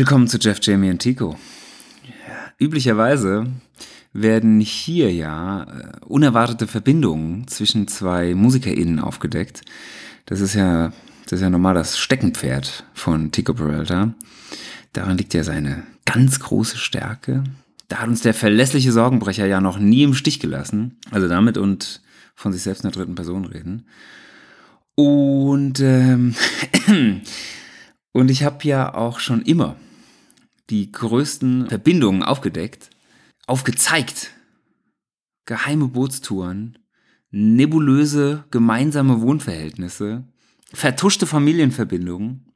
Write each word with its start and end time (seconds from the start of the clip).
Willkommen 0.00 0.28
zu 0.28 0.38
Jeff, 0.38 0.60
Jamie 0.62 0.88
und 0.88 1.00
Tico. 1.00 1.36
Üblicherweise 2.58 3.48
werden 4.14 4.58
hier 4.58 5.12
ja 5.12 5.64
äh, 5.64 6.06
unerwartete 6.06 6.66
Verbindungen 6.66 7.46
zwischen 7.48 7.86
zwei 7.86 8.34
MusikerInnen 8.34 8.98
aufgedeckt. 8.98 9.60
Das 10.24 10.40
ist 10.40 10.54
ja, 10.54 10.94
das 11.24 11.32
ist 11.32 11.42
ja 11.42 11.50
normal 11.50 11.74
das 11.74 11.98
Steckenpferd 11.98 12.86
von 12.94 13.30
Tico 13.30 13.52
Peralta. 13.52 14.14
Daran 14.94 15.18
liegt 15.18 15.34
ja 15.34 15.44
seine 15.44 15.82
ganz 16.06 16.40
große 16.40 16.78
Stärke. 16.78 17.44
Da 17.88 17.98
hat 17.98 18.08
uns 18.08 18.22
der 18.22 18.32
verlässliche 18.32 18.92
Sorgenbrecher 18.92 19.44
ja 19.44 19.60
noch 19.60 19.78
nie 19.78 20.04
im 20.04 20.14
Stich 20.14 20.40
gelassen. 20.40 20.96
Also 21.10 21.28
damit 21.28 21.58
und 21.58 22.00
von 22.34 22.54
sich 22.54 22.62
selbst 22.62 22.84
in 22.84 22.90
der 22.90 22.98
dritten 22.98 23.16
Person 23.16 23.44
reden. 23.44 23.84
Und, 24.94 25.80
ähm, 25.80 26.34
und 28.12 28.30
ich 28.30 28.44
habe 28.44 28.66
ja 28.66 28.94
auch 28.94 29.20
schon 29.20 29.42
immer 29.42 29.76
die 30.70 30.90
größten 30.90 31.68
Verbindungen 31.68 32.22
aufgedeckt, 32.22 32.90
aufgezeigt. 33.46 34.30
Geheime 35.44 35.88
Bootstouren, 35.88 36.78
nebulöse 37.30 38.44
gemeinsame 38.50 39.20
Wohnverhältnisse, 39.20 40.24
vertuschte 40.72 41.26
Familienverbindungen. 41.26 42.46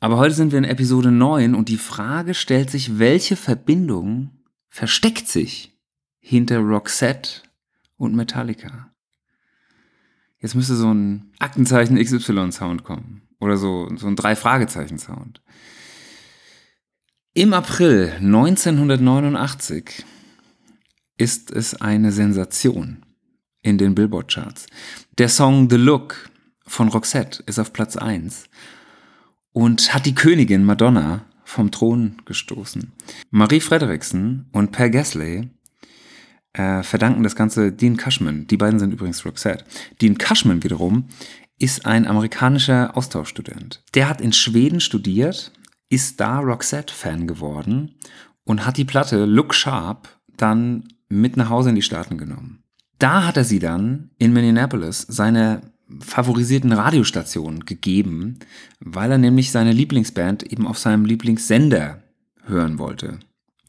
Aber 0.00 0.16
heute 0.16 0.34
sind 0.34 0.52
wir 0.52 0.58
in 0.58 0.64
Episode 0.64 1.10
9 1.10 1.54
und 1.54 1.68
die 1.68 1.76
Frage 1.76 2.34
stellt 2.34 2.70
sich, 2.70 2.98
welche 2.98 3.36
Verbindung 3.36 4.30
versteckt 4.68 5.28
sich 5.28 5.76
hinter 6.20 6.58
Roxette 6.58 7.42
und 7.96 8.14
Metallica? 8.14 8.92
Jetzt 10.40 10.54
müsste 10.54 10.76
so 10.76 10.92
ein 10.92 11.32
Aktenzeichen 11.40 11.98
XY-Sound 11.98 12.84
kommen. 12.84 13.22
Oder 13.40 13.56
so, 13.56 13.88
so 13.96 14.06
ein 14.06 14.16
Drei-Fragezeichen-Sound. 14.16 15.42
Im 17.38 17.54
April 17.54 18.14
1989 18.16 20.04
ist 21.18 21.52
es 21.52 21.80
eine 21.80 22.10
Sensation 22.10 23.04
in 23.62 23.78
den 23.78 23.94
Billboard-Charts. 23.94 24.66
Der 25.18 25.28
Song 25.28 25.70
The 25.70 25.76
Look 25.76 26.30
von 26.66 26.88
Roxette 26.88 27.44
ist 27.46 27.60
auf 27.60 27.72
Platz 27.72 27.96
1 27.96 28.46
und 29.52 29.94
hat 29.94 30.04
die 30.06 30.16
Königin 30.16 30.64
Madonna 30.64 31.26
vom 31.44 31.70
Thron 31.70 32.16
gestoßen. 32.24 32.90
Marie 33.30 33.60
Frederiksen 33.60 34.48
und 34.50 34.72
Per 34.72 34.90
Gessler 34.90 35.44
äh, 36.54 36.82
verdanken 36.82 37.22
das 37.22 37.36
Ganze 37.36 37.70
Dean 37.70 37.96
Cushman. 37.96 38.48
Die 38.48 38.56
beiden 38.56 38.80
sind 38.80 38.92
übrigens 38.92 39.24
Roxette. 39.24 39.64
Dean 40.02 40.18
Cushman 40.18 40.64
wiederum 40.64 41.04
ist 41.56 41.86
ein 41.86 42.04
amerikanischer 42.04 42.96
Austauschstudent. 42.96 43.84
Der 43.94 44.08
hat 44.08 44.20
in 44.20 44.32
Schweden 44.32 44.80
studiert, 44.80 45.52
ist 45.88 46.20
da 46.20 46.40
Roxette-Fan 46.40 47.26
geworden 47.26 47.94
und 48.44 48.66
hat 48.66 48.76
die 48.76 48.84
Platte 48.84 49.24
Look 49.24 49.54
Sharp 49.54 50.08
dann 50.36 50.88
mit 51.08 51.36
nach 51.36 51.50
Hause 51.50 51.70
in 51.70 51.74
die 51.74 51.82
Staaten 51.82 52.18
genommen. 52.18 52.62
Da 52.98 53.26
hat 53.26 53.36
er 53.36 53.44
sie 53.44 53.58
dann 53.58 54.10
in 54.18 54.32
Minneapolis 54.32 55.06
seine 55.08 55.62
favorisierten 56.00 56.72
Radiostationen 56.72 57.64
gegeben, 57.64 58.38
weil 58.80 59.10
er 59.10 59.18
nämlich 59.18 59.50
seine 59.50 59.72
Lieblingsband 59.72 60.42
eben 60.42 60.66
auf 60.66 60.78
seinem 60.78 61.04
Lieblingssender 61.04 62.02
hören 62.44 62.78
wollte. 62.78 63.20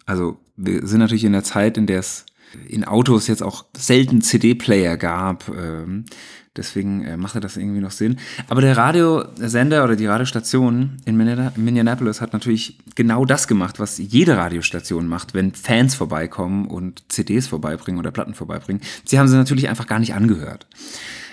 Also 0.05 0.39
wir 0.57 0.85
sind 0.85 0.99
natürlich 0.99 1.23
in 1.23 1.31
der 1.31 1.43
Zeit, 1.43 1.77
in 1.77 1.85
der 1.85 1.99
es 1.99 2.25
in 2.67 2.83
Autos 2.83 3.27
jetzt 3.27 3.43
auch 3.43 3.65
selten 3.77 4.21
CD-Player 4.21 4.97
gab. 4.97 5.49
Ähm, 5.49 6.05
deswegen 6.55 7.03
äh, 7.03 7.17
machte 7.17 7.39
das 7.39 7.57
irgendwie 7.57 7.79
noch 7.79 7.91
Sinn. 7.91 8.17
Aber 8.47 8.61
der 8.61 8.77
Radiosender 8.77 9.83
oder 9.83 9.95
die 9.95 10.05
Radiostation 10.05 10.97
in 11.05 11.17
Minneapolis 11.17 12.21
hat 12.21 12.33
natürlich 12.33 12.77
genau 12.95 13.25
das 13.25 13.47
gemacht, 13.47 13.79
was 13.79 13.97
jede 13.97 14.37
Radiostation 14.37 15.07
macht, 15.07 15.33
wenn 15.33 15.53
Fans 15.53 15.95
vorbeikommen 15.95 16.67
und 16.67 17.03
CDs 17.11 17.47
vorbeibringen 17.47 17.99
oder 17.99 18.11
Platten 18.11 18.33
vorbeibringen. 18.33 18.81
Sie 19.05 19.19
haben 19.19 19.27
sie 19.27 19.37
natürlich 19.37 19.69
einfach 19.69 19.87
gar 19.87 19.99
nicht 19.99 20.13
angehört. 20.13 20.67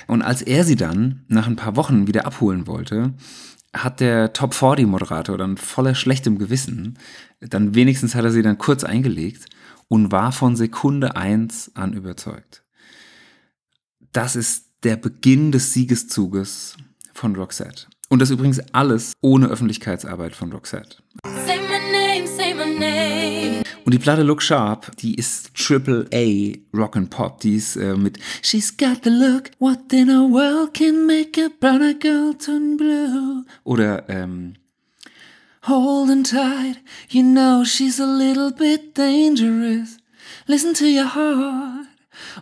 Und 0.07 0.23
als 0.23 0.43
er 0.43 0.65
sie 0.65 0.77
dann 0.77 1.25
nach 1.29 1.47
ein 1.47 1.57
paar 1.57 1.77
Wochen 1.77 2.07
wieder 2.07 2.27
abholen 2.27 2.67
wollte, 2.67 3.15
hat 3.75 4.01
der 4.01 4.33
Top 4.33 4.55
40 4.55 4.87
Moderator 4.87 5.37
dann 5.37 5.57
voller 5.57 5.95
schlechtem 5.95 6.39
Gewissen, 6.39 6.99
dann 7.41 7.75
wenigstens 7.75 8.15
hat 8.15 8.25
er 8.25 8.31
sie 8.31 8.43
dann 8.43 8.59
kurz 8.59 8.85
eingelegt 8.85 9.47
und 9.89 10.13
war 10.13 10.33
von 10.33 10.57
Sekunde 10.57 11.17
eins 11.17 11.71
an 11.75 11.93
überzeugt. 11.93 12.63
Das 14.13 14.37
ist 14.37 14.66
der 14.83 14.97
Beginn 14.97 15.53
des 15.53 15.73
Siegeszuges 15.73 16.77
von 17.13 17.35
Roxette. 17.37 17.87
Und 18.09 18.21
das 18.21 18.31
übrigens 18.31 18.61
alles 18.73 19.15
ohne 19.21 19.49
Öffentlichkeitsarbeit 19.49 20.35
von 20.37 20.53
Roxette. 20.53 20.99
Say 21.45 21.59
my 21.59 21.79
name, 21.93 22.27
say 22.27 22.55
my 22.55 22.79
name. 22.79 23.63
Und 23.85 23.95
die 23.95 23.99
Platte 23.99 24.23
Look 24.23 24.43
Sharp, 24.43 24.97
die 24.97 25.15
ist 25.15 25.55
Triple 25.55 26.09
A 26.13 26.77
Rock 26.77 26.97
and 26.97 27.11
Pop. 27.11 27.41
Die 27.41 27.55
ist 27.55 27.77
äh, 27.77 27.97
mit 27.97 28.19
She's 28.43 28.77
got 28.77 29.05
the 29.05 29.11
look, 29.11 29.51
what 29.59 29.93
in 29.93 30.11
a 30.11 30.23
world 30.23 30.75
can 30.75 31.07
make 31.07 31.41
a 31.41 31.49
brown 31.61 31.99
girl 31.99 32.35
turn 32.35 32.77
blue? 32.77 33.45
Oder 33.65 34.09
ähm, 34.09 34.55
Holding 35.63 36.23
tight, 36.23 36.79
you 37.09 37.23
know 37.23 37.65
she's 37.65 37.99
a 37.99 38.07
little 38.07 38.53
bit 38.53 38.97
dangerous. 38.97 39.99
Listen 40.47 40.75
to 40.75 40.85
your 40.85 41.07
heart 41.07 41.86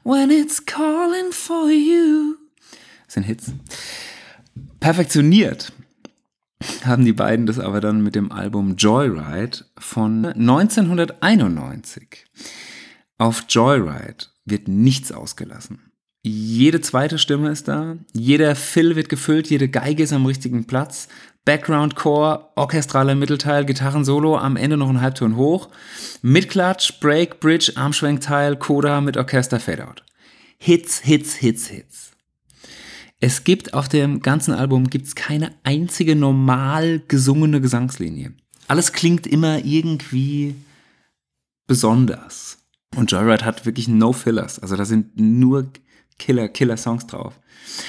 when 0.03 0.31
it's 0.31 0.65
calling 0.65 1.33
for 1.33 1.71
you. 1.71 2.37
Das 3.07 3.15
sind 3.15 3.25
Hits. 3.25 3.53
Perfektioniert 4.81 5.73
haben 6.85 7.05
die 7.05 7.13
beiden 7.13 7.47
das 7.47 7.59
aber 7.59 7.81
dann 7.81 8.03
mit 8.03 8.15
dem 8.15 8.33
Album 8.33 8.77
Joyride 8.77 9.65
von 9.79 10.27
1991. 10.27 12.27
Auf 13.19 13.45
Joyride 13.49 14.27
wird 14.45 14.69
nichts 14.69 15.13
ausgelassen. 15.13 15.91
Jede 16.23 16.81
zweite 16.81 17.19
Stimme 17.19 17.51
ist 17.51 17.69
da, 17.69 17.99
jeder 18.13 18.57
Fill 18.57 18.97
wird 18.97 19.11
gefüllt, 19.11 19.51
jede 19.51 19.69
Geige 19.69 20.03
ist 20.03 20.13
am 20.13 20.25
richtigen 20.25 20.67
Platz, 20.67 21.09
Background 21.45 21.95
Core, 21.95 22.51
orchestraler 22.57 23.15
Mittelteil, 23.15 23.67
Gitarrensolo, 23.67 24.39
am 24.39 24.57
Ende 24.57 24.77
noch 24.77 24.89
ein 24.89 25.01
Halbton 25.01 25.37
hoch, 25.37 25.69
Mitklatsch, 26.23 27.01
Break, 27.01 27.41
Bridge, 27.41 27.73
Armschwenkteil, 27.77 28.57
Coda 28.57 29.01
mit 29.01 29.17
Orchester 29.17 29.61
Fadeout. 29.61 30.03
Hits, 30.59 31.01
Hits, 31.01 31.35
Hits, 31.35 31.69
Hits. 31.69 32.13
Es 33.21 33.45
gibt 33.45 33.75
auf 33.75 33.89
dem 33.89 34.21
ganzen 34.21 34.55
Album 34.55 34.89
gibt's 34.89 35.15
keine 35.15 35.53
einzige 35.63 36.17
normal 36.17 37.03
gesungene 37.09 37.61
Gesangslinie. 37.61 38.33
Alles 38.67 38.93
klingt 38.93 39.27
immer 39.27 39.65
irgendwie 39.65 40.55
besonders. 41.67 42.59
Und 42.97 43.11
Joyride 43.11 43.45
hat 43.45 43.67
wirklich 43.67 43.89
no 43.89 44.13
fillers. 44.13 44.59
Also 44.59 44.77
da 44.77 44.85
sind 44.85 45.19
nur 45.19 45.71
Killer, 46.19 46.49
Killer 46.49 46.77
Songs 46.77 47.07
drauf. 47.07 47.39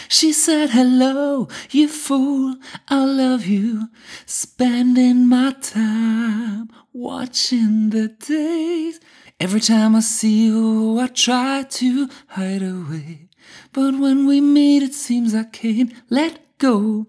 She 0.09 0.34
said, 0.34 0.69
Hello, 0.72 1.47
you 1.72 1.88
fool, 1.88 2.56
I 2.88 3.06
love 3.06 3.46
you. 3.46 3.90
Spending 4.25 5.28
my 5.28 5.53
time 5.62 6.70
watching 6.94 7.90
the 7.91 8.08
days. 8.08 9.00
Every 9.40 9.59
time 9.59 9.96
I 9.96 10.00
see 10.00 10.46
you, 10.46 11.00
I 11.00 11.08
try 11.08 11.64
to 11.64 12.08
hide 12.29 12.64
away. 12.64 13.29
But 13.73 14.00
when 14.00 14.26
we 14.28 14.41
meet, 14.41 14.82
it 14.82 14.94
seems 14.94 15.35
I 15.35 15.44
can't 15.44 15.94
let 16.09 16.40
go. 16.58 17.05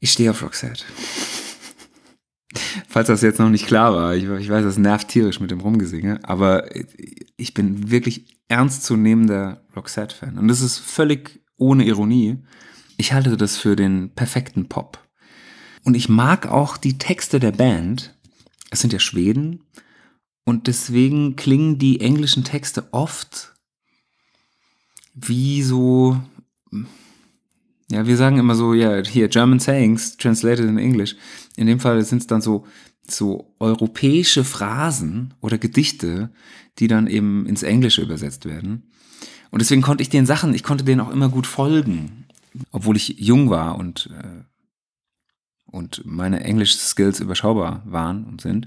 Ich 0.00 0.12
stehe 0.12 0.30
auf 0.30 0.42
Roxette. 0.42 0.84
Falls 2.88 3.08
das 3.08 3.22
jetzt 3.22 3.38
noch 3.38 3.50
nicht 3.50 3.66
klar 3.66 3.94
war, 3.94 4.14
ich, 4.14 4.24
ich 4.24 4.48
weiß, 4.48 4.64
das 4.64 4.78
nervt 4.78 5.08
tierisch 5.08 5.40
mit 5.40 5.50
dem 5.50 5.60
Rumgesinge, 5.60 6.20
aber 6.22 6.68
ich 7.36 7.52
bin 7.52 7.90
wirklich 7.90 8.33
ernstzunehmender 8.48 9.64
Roxette-Fan. 9.74 10.38
Und 10.38 10.48
das 10.48 10.60
ist 10.60 10.78
völlig 10.78 11.42
ohne 11.56 11.84
Ironie. 11.84 12.38
Ich 12.96 13.12
halte 13.12 13.36
das 13.36 13.56
für 13.56 13.76
den 13.76 14.14
perfekten 14.14 14.68
Pop. 14.68 14.98
Und 15.84 15.94
ich 15.94 16.08
mag 16.08 16.46
auch 16.46 16.76
die 16.76 16.98
Texte 16.98 17.40
der 17.40 17.52
Band. 17.52 18.14
Es 18.70 18.80
sind 18.80 18.92
ja 18.92 18.98
Schweden. 18.98 19.64
Und 20.44 20.66
deswegen 20.66 21.36
klingen 21.36 21.78
die 21.78 22.00
englischen 22.00 22.44
Texte 22.44 22.88
oft 22.92 23.54
wie 25.14 25.62
so, 25.62 26.20
ja, 27.88 28.06
wir 28.06 28.16
sagen 28.16 28.38
immer 28.38 28.54
so, 28.54 28.74
ja, 28.74 29.02
hier 29.04 29.28
German 29.28 29.60
Sayings 29.60 30.16
translated 30.16 30.66
in 30.66 30.78
English. 30.78 31.16
In 31.56 31.66
dem 31.66 31.80
Fall 31.80 32.04
sind 32.04 32.22
es 32.22 32.26
dann 32.26 32.42
so 32.42 32.66
so 33.10 33.54
europäische 33.58 34.44
Phrasen 34.44 35.34
oder 35.40 35.58
Gedichte, 35.58 36.30
die 36.78 36.88
dann 36.88 37.06
eben 37.06 37.46
ins 37.46 37.62
Englische 37.62 38.02
übersetzt 38.02 38.44
werden. 38.44 38.90
Und 39.50 39.60
deswegen 39.60 39.82
konnte 39.82 40.02
ich 40.02 40.08
den 40.08 40.26
Sachen, 40.26 40.54
ich 40.54 40.64
konnte 40.64 40.84
denen 40.84 41.00
auch 41.00 41.10
immer 41.10 41.28
gut 41.28 41.46
folgen, 41.46 42.26
obwohl 42.72 42.96
ich 42.96 43.16
jung 43.18 43.50
war 43.50 43.76
und, 43.76 44.10
äh, 44.18 44.42
und 45.74 46.02
meine 46.04 46.42
Englisch-Skills 46.44 47.20
überschaubar 47.20 47.82
waren 47.84 48.24
und 48.24 48.40
sind. 48.40 48.66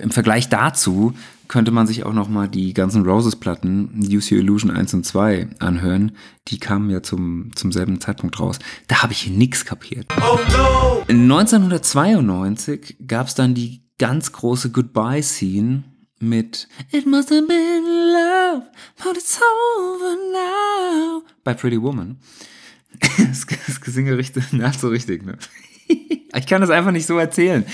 Im 0.00 0.10
Vergleich 0.10 0.48
dazu 0.48 1.12
könnte 1.46 1.70
man 1.70 1.86
sich 1.86 2.04
auch 2.04 2.12
noch 2.12 2.28
mal 2.28 2.48
die 2.48 2.74
ganzen 2.74 3.04
Roses-Platten, 3.04 4.06
Use 4.08 4.34
Your 4.34 4.40
Illusion 4.40 4.70
1 4.70 4.94
und 4.94 5.04
2, 5.04 5.48
anhören. 5.58 6.12
Die 6.48 6.58
kamen 6.58 6.90
ja 6.90 7.02
zum, 7.02 7.50
zum 7.54 7.72
selben 7.72 8.00
Zeitpunkt 8.00 8.40
raus. 8.40 8.58
Da 8.86 9.02
habe 9.02 9.12
ich 9.12 9.28
nix 9.28 9.64
kapiert. 9.64 10.06
Oh 10.20 10.38
no! 10.52 11.04
1992 11.08 12.96
gab 13.06 13.28
es 13.28 13.34
dann 13.34 13.54
die 13.54 13.82
ganz 13.98 14.32
große 14.32 14.70
Goodbye-Scene 14.70 15.84
mit 16.20 16.68
It 16.90 17.06
must 17.06 17.30
have 17.30 17.46
been 17.46 17.84
love, 17.84 18.66
but 19.02 19.16
it's 19.16 19.38
over 19.40 20.16
now 20.32 21.22
bei 21.44 21.54
Pretty 21.54 21.80
Woman. 21.80 22.18
das, 23.18 23.46
das 23.66 23.80
Gesinge 23.80 24.16
richtig, 24.16 24.52
nervt 24.52 24.80
so 24.80 24.88
richtig, 24.88 25.24
ne? 25.24 25.38
ich 26.34 26.46
kann 26.46 26.60
das 26.60 26.70
einfach 26.70 26.92
nicht 26.92 27.06
so 27.06 27.18
erzählen. 27.18 27.64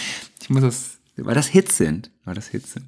Ich 0.41 0.51
muss 0.51 0.63
das, 0.63 0.99
weil 1.17 1.35
das 1.35 1.49
Hits 1.49 1.77
sind, 1.77 2.11
weil 2.25 2.35
das 2.35 2.49
Hits 2.49 2.73
sind. 2.73 2.87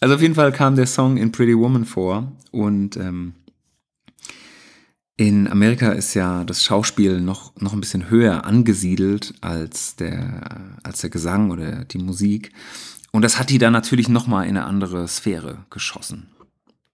Also 0.00 0.16
auf 0.16 0.20
jeden 0.22 0.34
Fall 0.34 0.52
kam 0.52 0.76
der 0.76 0.86
Song 0.86 1.16
in 1.16 1.30
Pretty 1.32 1.56
Woman 1.56 1.84
vor 1.84 2.32
und 2.50 2.96
ähm, 2.96 3.34
in 5.16 5.46
Amerika 5.46 5.92
ist 5.92 6.14
ja 6.14 6.42
das 6.42 6.64
Schauspiel 6.64 7.20
noch, 7.20 7.54
noch 7.60 7.72
ein 7.72 7.80
bisschen 7.80 8.10
höher 8.10 8.44
angesiedelt 8.44 9.34
als 9.40 9.94
der, 9.94 10.74
als 10.82 11.02
der 11.02 11.10
Gesang 11.10 11.50
oder 11.50 11.84
die 11.84 11.98
Musik. 11.98 12.50
Und 13.12 13.22
das 13.22 13.38
hat 13.38 13.50
die 13.50 13.58
dann 13.58 13.72
natürlich 13.72 14.08
nochmal 14.08 14.48
in 14.48 14.56
eine 14.56 14.66
andere 14.66 15.06
Sphäre 15.06 15.66
geschossen. 15.70 16.30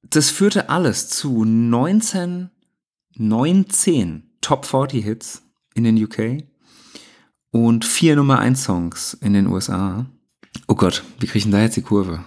Das 0.02 0.30
führte 0.30 0.68
alles 0.68 1.08
zu 1.08 1.44
19, 1.44 2.50
19 3.16 4.24
Top 4.40 4.66
40 4.66 5.04
Hits 5.04 5.42
in 5.74 5.84
den 5.84 6.02
UK 6.02 6.44
und 7.66 7.84
vier 7.84 8.16
Nummer 8.16 8.38
1 8.38 8.62
Songs 8.62 9.14
in 9.20 9.32
den 9.32 9.46
USA. 9.46 10.06
Oh 10.66 10.74
Gott, 10.74 11.04
wie 11.18 11.26
kriege 11.26 11.38
ich 11.38 11.44
denn 11.44 11.52
da 11.52 11.62
jetzt 11.62 11.76
die 11.76 11.82
Kurve? 11.82 12.24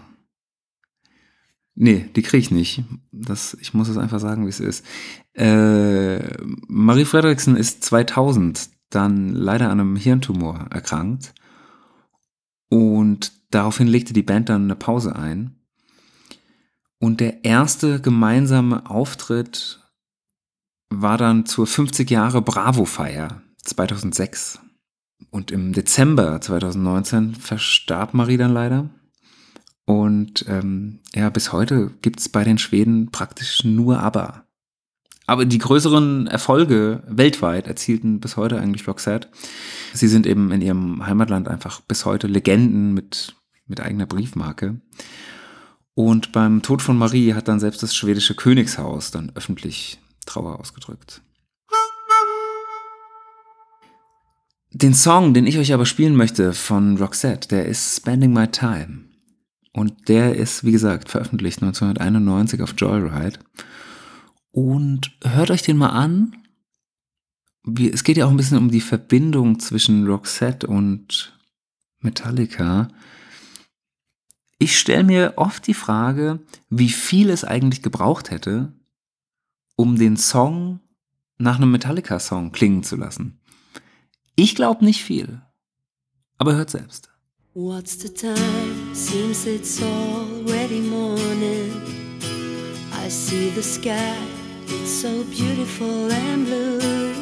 Nee, 1.75 2.09
die 2.15 2.21
kriege 2.21 2.41
ich 2.41 2.51
nicht. 2.51 2.83
Das, 3.11 3.57
ich 3.59 3.73
muss 3.73 3.87
es 3.87 3.97
einfach 3.97 4.19
sagen, 4.19 4.45
wie 4.45 4.49
es 4.49 4.59
ist. 4.59 4.85
Äh, 5.33 6.19
Marie 6.67 7.05
Fredriksen 7.05 7.55
ist 7.55 7.83
2000 7.83 8.69
dann 8.89 9.29
leider 9.29 9.69
an 9.69 9.79
einem 9.79 9.95
Hirntumor 9.95 10.67
erkrankt. 10.69 11.33
Und 12.69 13.31
daraufhin 13.51 13.87
legte 13.87 14.13
die 14.13 14.23
Band 14.23 14.49
dann 14.49 14.65
eine 14.65 14.75
Pause 14.75 15.15
ein. 15.15 15.55
Und 16.99 17.19
der 17.19 17.43
erste 17.43 17.99
gemeinsame 17.99 18.89
Auftritt 18.89 19.79
war 20.89 21.17
dann 21.17 21.45
zur 21.45 21.65
50 21.65 22.09
Jahre 22.11 22.41
Bravo-Feier 22.41 23.41
2006. 23.63 24.59
Und 25.29 25.51
im 25.51 25.73
Dezember 25.73 26.41
2019 26.41 27.35
verstarb 27.35 28.13
Marie 28.13 28.37
dann 28.37 28.53
leider. 28.53 28.89
Und 29.85 30.45
ähm, 30.47 30.99
ja, 31.13 31.29
bis 31.29 31.51
heute 31.51 31.91
gibt 32.01 32.19
es 32.19 32.29
bei 32.29 32.43
den 32.43 32.57
Schweden 32.57 33.11
praktisch 33.11 33.63
nur 33.63 33.99
ABBA. 33.99 34.45
Aber 35.27 35.45
die 35.45 35.59
größeren 35.59 36.27
Erfolge 36.27 37.03
weltweit 37.07 37.67
erzielten 37.67 38.19
bis 38.19 38.37
heute 38.37 38.59
eigentlich 38.59 38.87
Roxette. 38.87 39.29
Sie 39.93 40.07
sind 40.07 40.25
eben 40.27 40.51
in 40.51 40.61
ihrem 40.61 41.05
Heimatland 41.05 41.47
einfach 41.47 41.81
bis 41.81 42.05
heute 42.05 42.27
Legenden 42.27 42.93
mit, 42.93 43.35
mit 43.65 43.79
eigener 43.79 44.05
Briefmarke. 44.05 44.81
Und 45.93 46.31
beim 46.31 46.61
Tod 46.61 46.81
von 46.81 46.97
Marie 46.97 47.33
hat 47.33 47.47
dann 47.47 47.59
selbst 47.59 47.83
das 47.83 47.95
schwedische 47.95 48.35
Königshaus 48.35 49.11
dann 49.11 49.31
öffentlich 49.35 49.99
Trauer 50.25 50.59
ausgedrückt. 50.59 51.21
Den 54.73 54.93
Song, 54.93 55.33
den 55.33 55.47
ich 55.47 55.57
euch 55.57 55.73
aber 55.73 55.85
spielen 55.85 56.15
möchte 56.15 56.53
von 56.53 56.97
Roxette, 56.97 57.49
der 57.49 57.65
ist 57.65 57.97
Spending 57.97 58.31
My 58.31 58.47
Time. 58.47 59.03
Und 59.73 60.07
der 60.07 60.35
ist, 60.35 60.63
wie 60.63 60.71
gesagt, 60.71 61.09
veröffentlicht 61.09 61.61
1991 61.61 62.61
auf 62.61 62.73
Joyride. 62.77 63.39
Und 64.51 65.11
hört 65.23 65.51
euch 65.51 65.61
den 65.61 65.77
mal 65.77 65.89
an. 65.89 66.37
Es 67.77 68.05
geht 68.05 68.15
ja 68.15 68.25
auch 68.25 68.29
ein 68.29 68.37
bisschen 68.37 68.57
um 68.57 68.71
die 68.71 68.81
Verbindung 68.81 69.59
zwischen 69.59 70.07
Roxette 70.07 70.67
und 70.67 71.37
Metallica. 71.99 72.87
Ich 74.57 74.79
stelle 74.79 75.03
mir 75.03 75.33
oft 75.35 75.67
die 75.67 75.73
Frage, 75.73 76.39
wie 76.69 76.89
viel 76.89 77.29
es 77.29 77.43
eigentlich 77.43 77.81
gebraucht 77.81 78.31
hätte, 78.31 78.73
um 79.75 79.97
den 79.97 80.15
Song 80.15 80.79
nach 81.37 81.57
einem 81.57 81.71
Metallica-Song 81.71 82.53
klingen 82.53 82.83
zu 82.83 82.95
lassen. 82.95 83.40
Ich 84.35 84.55
glaube 84.55 84.85
nicht 84.85 85.03
viel. 85.03 85.41
Aber 86.37 86.55
hört 86.55 86.69
selbst. 86.69 87.09
What's 87.53 87.97
the 87.99 88.09
time? 88.09 88.95
Seems 88.95 89.45
it's 89.45 89.81
already 89.81 90.79
morning. 90.79 91.71
I 92.93 93.09
see 93.09 93.49
the 93.49 93.61
sky, 93.61 94.15
it's 94.67 95.01
so 95.01 95.23
beautiful 95.25 96.09
and 96.11 96.45
blue. 96.45 97.13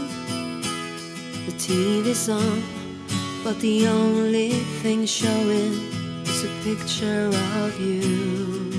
The 1.47 1.53
TV's 1.57 2.29
on, 2.29 2.61
but 3.43 3.59
the 3.59 3.87
only 3.87 4.51
thing 4.83 5.07
showing 5.07 5.73
is 6.25 6.43
a 6.43 6.49
picture 6.63 7.29
of 7.63 7.79
you. 7.79 8.69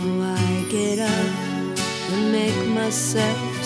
Oh, 0.00 0.22
I 0.22 0.64
get 0.70 0.98
up 0.98 1.78
and 2.12 2.32
make 2.32 2.66
myself 2.74 3.49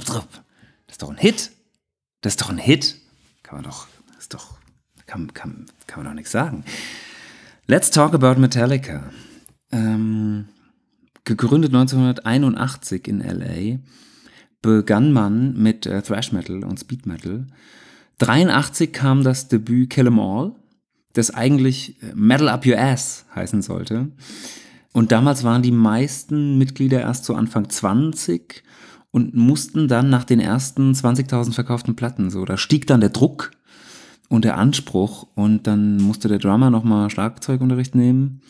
Trip, 0.00 0.04
trip. 0.04 0.28
Das 0.86 0.94
ist 0.94 1.02
doch 1.02 1.10
ein 1.10 1.18
Hit. 1.18 1.50
Das 2.20 2.32
ist 2.32 2.40
doch 2.40 2.50
ein 2.50 2.58
Hit. 2.58 2.96
Kann 3.42 3.56
man 3.56 3.64
doch, 3.64 3.86
das 4.08 4.18
ist 4.20 4.34
doch, 4.34 4.58
kann, 5.06 5.32
kann, 5.34 5.66
kann 5.86 6.02
man 6.02 6.12
doch 6.12 6.14
nichts 6.14 6.32
sagen. 6.32 6.64
Let's 7.66 7.90
talk 7.90 8.14
about 8.14 8.40
Metallica. 8.40 9.10
Ähm, 9.70 10.48
gegründet 11.24 11.74
1981 11.74 13.06
in 13.08 13.20
LA, 13.20 13.78
begann 14.60 15.12
man 15.12 15.54
mit 15.56 15.86
äh, 15.86 16.02
Thrash 16.02 16.32
Metal 16.32 16.64
und 16.64 16.78
Speed 16.78 17.06
Metal. 17.06 17.46
83 18.18 18.92
kam 18.92 19.22
das 19.24 19.48
Debüt 19.48 19.90
Kill 19.90 20.06
'Em 20.06 20.18
All, 20.18 20.54
das 21.12 21.32
eigentlich 21.32 22.02
äh, 22.02 22.12
Metal 22.14 22.48
Up 22.48 22.66
Your 22.66 22.78
Ass 22.78 23.26
heißen 23.34 23.62
sollte. 23.62 24.12
Und 24.92 25.10
damals 25.10 25.42
waren 25.42 25.62
die 25.62 25.72
meisten 25.72 26.58
Mitglieder 26.58 27.00
erst 27.00 27.24
so 27.24 27.34
Anfang 27.34 27.68
20 27.68 28.62
und 29.12 29.34
mussten 29.34 29.86
dann 29.86 30.10
nach 30.10 30.24
den 30.24 30.40
ersten 30.40 30.92
20.000 30.92 31.52
verkauften 31.52 31.94
Platten 31.94 32.30
so, 32.30 32.44
da 32.44 32.56
stieg 32.56 32.86
dann 32.88 33.00
der 33.00 33.10
Druck 33.10 33.52
und 34.28 34.44
der 34.44 34.58
Anspruch 34.58 35.28
und 35.34 35.66
dann 35.66 35.98
musste 35.98 36.26
der 36.26 36.38
Drummer 36.38 36.70
nochmal 36.70 37.10
Schlagzeugunterricht 37.10 37.94
nehmen 37.94 38.40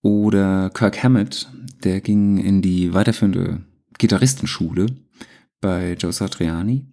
oder 0.00 0.70
Kirk 0.70 1.02
Hammett, 1.02 1.48
der 1.82 2.00
ging 2.00 2.38
in 2.38 2.62
die 2.62 2.94
weiterführende 2.94 3.62
Gitarristenschule 3.98 4.86
bei 5.60 5.94
Joe 5.94 6.12
Satriani. 6.12 6.86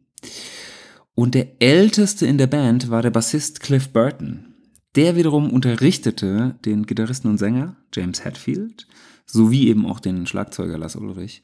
Und 1.14 1.36
der 1.36 1.62
älteste 1.62 2.26
in 2.26 2.38
der 2.38 2.48
Band 2.48 2.90
war 2.90 3.02
der 3.02 3.12
Bassist 3.12 3.60
Cliff 3.60 3.90
Burton. 3.90 4.56
Der 4.96 5.16
wiederum 5.16 5.52
unterrichtete 5.52 6.56
den 6.66 6.86
Gitarristen 6.86 7.30
und 7.30 7.38
Sänger 7.38 7.76
James 7.94 8.26
Hetfield 8.26 8.88
sowie 9.26 9.68
eben 9.68 9.86
auch 9.86 10.00
den 10.00 10.26
Schlagzeuger 10.26 10.78
Lars 10.78 10.96
Ulrich 10.96 11.44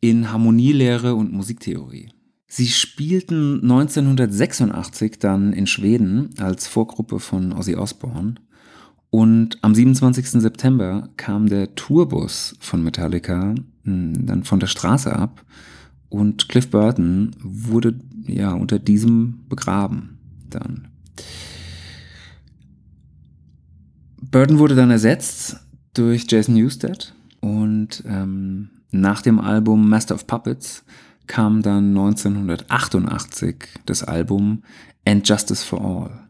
in 0.00 0.32
Harmonielehre 0.32 1.14
und 1.14 1.32
Musiktheorie. 1.32 2.10
Sie 2.46 2.68
spielten 2.68 3.60
1986 3.62 5.18
dann 5.18 5.52
in 5.52 5.66
Schweden 5.66 6.30
als 6.38 6.66
Vorgruppe 6.66 7.18
von 7.18 7.52
Ozzy 7.52 7.74
Osbourne 7.74 8.36
und 9.10 9.58
am 9.62 9.74
27. 9.74 10.42
September 10.42 11.08
kam 11.16 11.48
der 11.48 11.74
Tourbus 11.74 12.56
von 12.60 12.82
Metallica 12.82 13.54
hm, 13.84 14.26
dann 14.26 14.44
von 14.44 14.60
der 14.60 14.66
Straße 14.66 15.14
ab 15.14 15.44
und 16.08 16.48
Cliff 16.48 16.70
Burton 16.70 17.34
wurde 17.42 17.98
ja 18.26 18.52
unter 18.52 18.78
diesem 18.78 19.46
begraben 19.48 20.18
dann. 20.50 20.88
Burton 24.30 24.58
wurde 24.58 24.74
dann 24.74 24.90
ersetzt 24.90 25.60
durch 25.94 26.26
Jason 26.28 26.54
Newsted 26.54 27.14
und 27.40 28.04
ähm, 28.06 28.70
nach 28.90 29.22
dem 29.22 29.40
Album 29.40 29.88
Master 29.88 30.14
of 30.14 30.26
Puppets 30.26 30.84
kam 31.26 31.62
dann 31.62 31.88
1988 31.88 33.56
das 33.84 34.02
Album 34.02 34.62
And 35.04 35.28
Justice 35.28 35.64
for 35.64 35.80
All. 35.80 36.26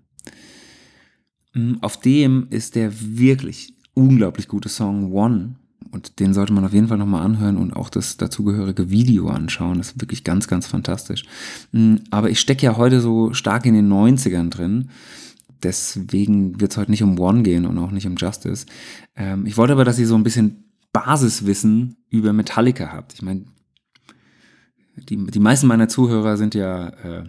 Mm, 1.55 1.79
auf 1.81 2.01
dem 2.01 2.47
ist 2.51 2.75
der 2.75 2.93
wirklich 3.01 3.75
unglaublich 3.95 4.49
gute 4.49 4.69
Song 4.69 5.13
One 5.13 5.57
und 5.91 6.21
den 6.21 6.35
sollte 6.35 6.53
man 6.53 6.65
auf 6.65 6.73
jeden 6.73 6.89
Fall 6.89 6.99
nochmal 6.99 7.25
anhören 7.25 7.57
und 7.57 7.75
auch 7.75 7.89
das 7.89 8.17
dazugehörige 8.17 8.91
Video 8.91 9.29
anschauen. 9.29 9.79
Das 9.79 9.93
ist 9.93 10.01
wirklich 10.01 10.25
ganz, 10.25 10.49
ganz 10.49 10.67
fantastisch. 10.67 11.25
Mm, 11.73 11.97
aber 12.11 12.31
ich 12.31 12.41
stecke 12.41 12.67
ja 12.67 12.77
heute 12.77 13.01
so 13.01 13.33
stark 13.33 13.67
in 13.67 13.75
den 13.75 13.91
90ern 13.91 14.51
drin. 14.51 14.91
Deswegen 15.63 16.61
wird 16.61 16.73
es 16.73 16.77
heute 16.77 16.91
nicht 16.91 17.03
um 17.03 17.19
One 17.19 17.43
gehen 17.43 17.65
und 17.65 17.79
auch 17.79 17.91
nicht 17.91 18.07
um 18.07 18.17
Justice. 18.17 18.67
Ähm, 19.17 19.47
ich 19.47 19.57
wollte 19.57 19.73
aber, 19.73 19.85
dass 19.85 19.99
ihr 19.99 20.07
so 20.07 20.15
ein 20.15 20.23
bisschen 20.23 20.66
Basiswissen 20.97 21.99
über 22.09 22.33
Metallica 22.33 22.91
habt. 22.91 23.13
Ich 23.13 23.21
meine, 23.23 23.45
die, 24.97 25.17
die 25.27 25.39
meisten 25.39 25.67
meiner 25.67 25.89
Zuhörer 25.89 26.39
sind 26.39 26.55
ja, 26.55 26.89
äh, 26.89 27.25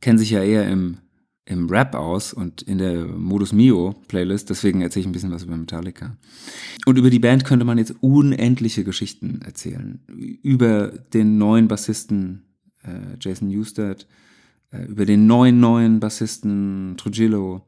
kennen 0.00 0.20
sich 0.20 0.30
ja 0.30 0.40
eher 0.40 0.68
im, 0.68 0.98
im 1.44 1.68
Rap 1.68 1.96
aus 1.96 2.32
und 2.32 2.62
in 2.62 2.78
der 2.78 3.06
Modus 3.06 3.52
Mio 3.52 3.96
Playlist, 4.06 4.50
deswegen 4.50 4.82
erzähle 4.82 5.00
ich 5.00 5.06
ein 5.08 5.12
bisschen 5.12 5.32
was 5.32 5.42
über 5.42 5.56
Metallica. 5.56 6.16
Und 6.86 6.96
über 6.96 7.10
die 7.10 7.18
Band 7.18 7.44
könnte 7.44 7.64
man 7.64 7.78
jetzt 7.78 7.96
unendliche 8.00 8.84
Geschichten 8.84 9.42
erzählen. 9.42 10.00
Über 10.06 10.88
den 10.88 11.38
neuen 11.38 11.66
Bassisten 11.66 12.44
äh, 12.84 13.16
Jason 13.20 13.48
Newsted, 13.48 14.06
äh, 14.70 14.84
über 14.84 15.06
den 15.06 15.26
neuen 15.26 15.58
neuen 15.58 15.98
Bassisten 15.98 16.94
Trujillo, 16.96 17.66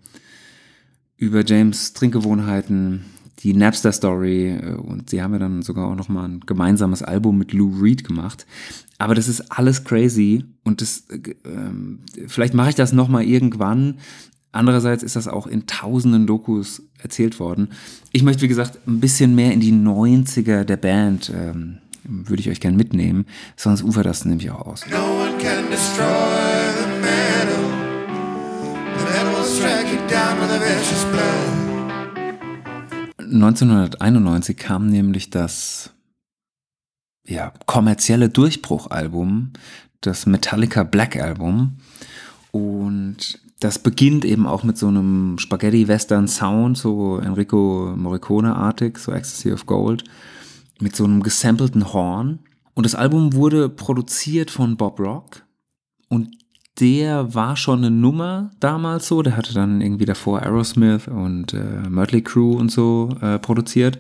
über 1.17 1.45
James 1.45 1.93
Trinkgewohnheiten, 1.93 3.05
die 3.43 3.55
Napster 3.55 3.93
Story 3.93 4.49
äh, 4.51 4.75
und 4.75 5.11
sie 5.11 5.23
haben 5.23 5.33
ja 5.33 5.39
dann 5.39 5.63
sogar 5.63 5.89
auch 5.89 5.97
noch 5.97 6.09
mal 6.09 6.29
ein 6.29 6.41
gemeinsames 6.41 7.03
Album 7.03 7.39
mit 7.39 7.53
Lou 7.53 7.81
Reed 7.81 8.05
gemacht. 8.07 8.47
Aber 8.99 9.15
das 9.15 9.29
ist 9.29 9.51
alles 9.51 9.85
crazy 9.85 10.45
und 10.65 10.81
das 10.81 11.05
äh, 11.11 11.35
ähm, 11.45 12.01
vielleicht 12.27 12.55
mache 12.55 12.71
ich 12.71 12.75
das 12.75 12.93
noch 12.93 13.09
mal 13.09 13.25
irgendwann. 13.25 13.99
Andererseits 14.53 15.03
ist 15.03 15.15
das 15.15 15.29
auch 15.29 15.47
in 15.47 15.67
tausenden 15.67 16.27
Dokus 16.27 16.83
erzählt 16.99 17.39
worden. 17.39 17.69
Ich 18.11 18.25
möchte, 18.25 18.43
wie 18.43 18.49
gesagt, 18.49 18.81
ein 18.87 19.01
bisschen 19.01 19.35
mehr 19.35 19.53
in 19.53 19.61
die 19.61 19.73
90er 19.73 20.65
der 20.65 20.77
Band, 20.77 21.33
ähm, 21.35 21.79
würde 22.03 22.41
ich 22.41 22.51
euch 22.51 22.61
gerne 22.61 22.77
mitnehmen, 22.77 23.27
sonst 23.57 23.83
ufert 23.83 24.07
das 24.07 24.25
nämlich 24.25 24.51
auch 24.51 24.67
aus. 24.67 24.85
No 24.91 24.97
one 24.97 25.39
can 25.39 25.71
destroy 25.71 26.07
the 26.81 26.89
metal. 27.01 27.63
The 28.99 29.05
metal 29.05 29.33
will 29.35 29.45
strike 29.45 29.87
you 29.93 29.99
down 30.09 30.41
with 30.41 30.51
a 30.51 30.59
vicious 30.59 31.05
blow. 31.05 31.40
1991 33.33 34.57
kam 34.57 34.87
nämlich 34.87 35.31
das 35.31 35.93
ja, 37.27 37.53
kommerzielle 37.67 38.29
Durchbruchalbum, 38.29 39.53
das 40.01 40.27
Metallica 40.27 40.83
Black 40.83 41.17
Album. 41.17 41.79
Und 42.51 43.41
das 43.61 43.79
beginnt 43.79 44.25
eben 44.25 44.47
auch 44.47 44.65
mit 44.65 44.79
so 44.79 44.89
einem 44.89 45.39
Spaghetti-Western-Sound, 45.39 46.77
so 46.77 47.19
Enrico 47.19 47.95
Morricone-artig, 47.97 48.99
so 48.99 49.13
Ecstasy 49.13 49.53
of 49.53 49.67
Gold, 49.67 50.05
mit 50.81 50.97
so 50.97 51.05
einem 51.05 51.23
gesampelten 51.23 51.93
Horn. 51.93 52.41
Und 52.75 52.87
das 52.87 52.95
Album 52.95 53.35
wurde 53.35 53.69
produziert 53.69 54.51
von 54.51 54.77
Bob 54.77 54.99
Rock. 54.99 55.43
Und 56.09 56.40
der 56.81 57.35
war 57.35 57.57
schon 57.57 57.81
eine 57.81 57.91
Nummer 57.91 58.51
damals 58.59 59.07
so. 59.07 59.23
Der 59.23 59.37
hatte 59.37 59.53
dann 59.53 59.81
irgendwie 59.81 60.07
davor 60.07 60.43
Aerosmith 60.43 61.09
und 61.09 61.53
äh, 61.53 61.89
Mötley 61.89 62.23
Crew 62.23 62.57
und 62.57 62.71
so 62.71 63.11
äh, 63.21 63.39
produziert. 63.39 63.99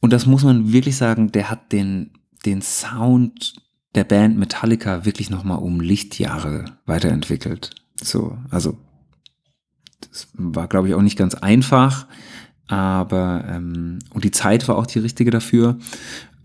Und 0.00 0.12
das 0.12 0.26
muss 0.26 0.42
man 0.42 0.72
wirklich 0.72 0.96
sagen, 0.96 1.32
der 1.32 1.50
hat 1.50 1.72
den, 1.72 2.10
den 2.44 2.62
Sound 2.62 3.54
der 3.94 4.04
Band 4.04 4.38
Metallica 4.38 5.04
wirklich 5.04 5.30
nochmal 5.30 5.58
um 5.58 5.80
Lichtjahre 5.80 6.64
weiterentwickelt. 6.86 7.70
So, 8.02 8.36
also 8.50 8.76
das 10.00 10.28
war, 10.34 10.68
glaube 10.68 10.88
ich, 10.88 10.94
auch 10.94 11.02
nicht 11.02 11.18
ganz 11.18 11.34
einfach, 11.34 12.06
aber 12.66 13.44
ähm, 13.48 13.98
und 14.10 14.24
die 14.24 14.30
Zeit 14.30 14.66
war 14.68 14.76
auch 14.76 14.86
die 14.86 14.98
richtige 14.98 15.30
dafür 15.30 15.78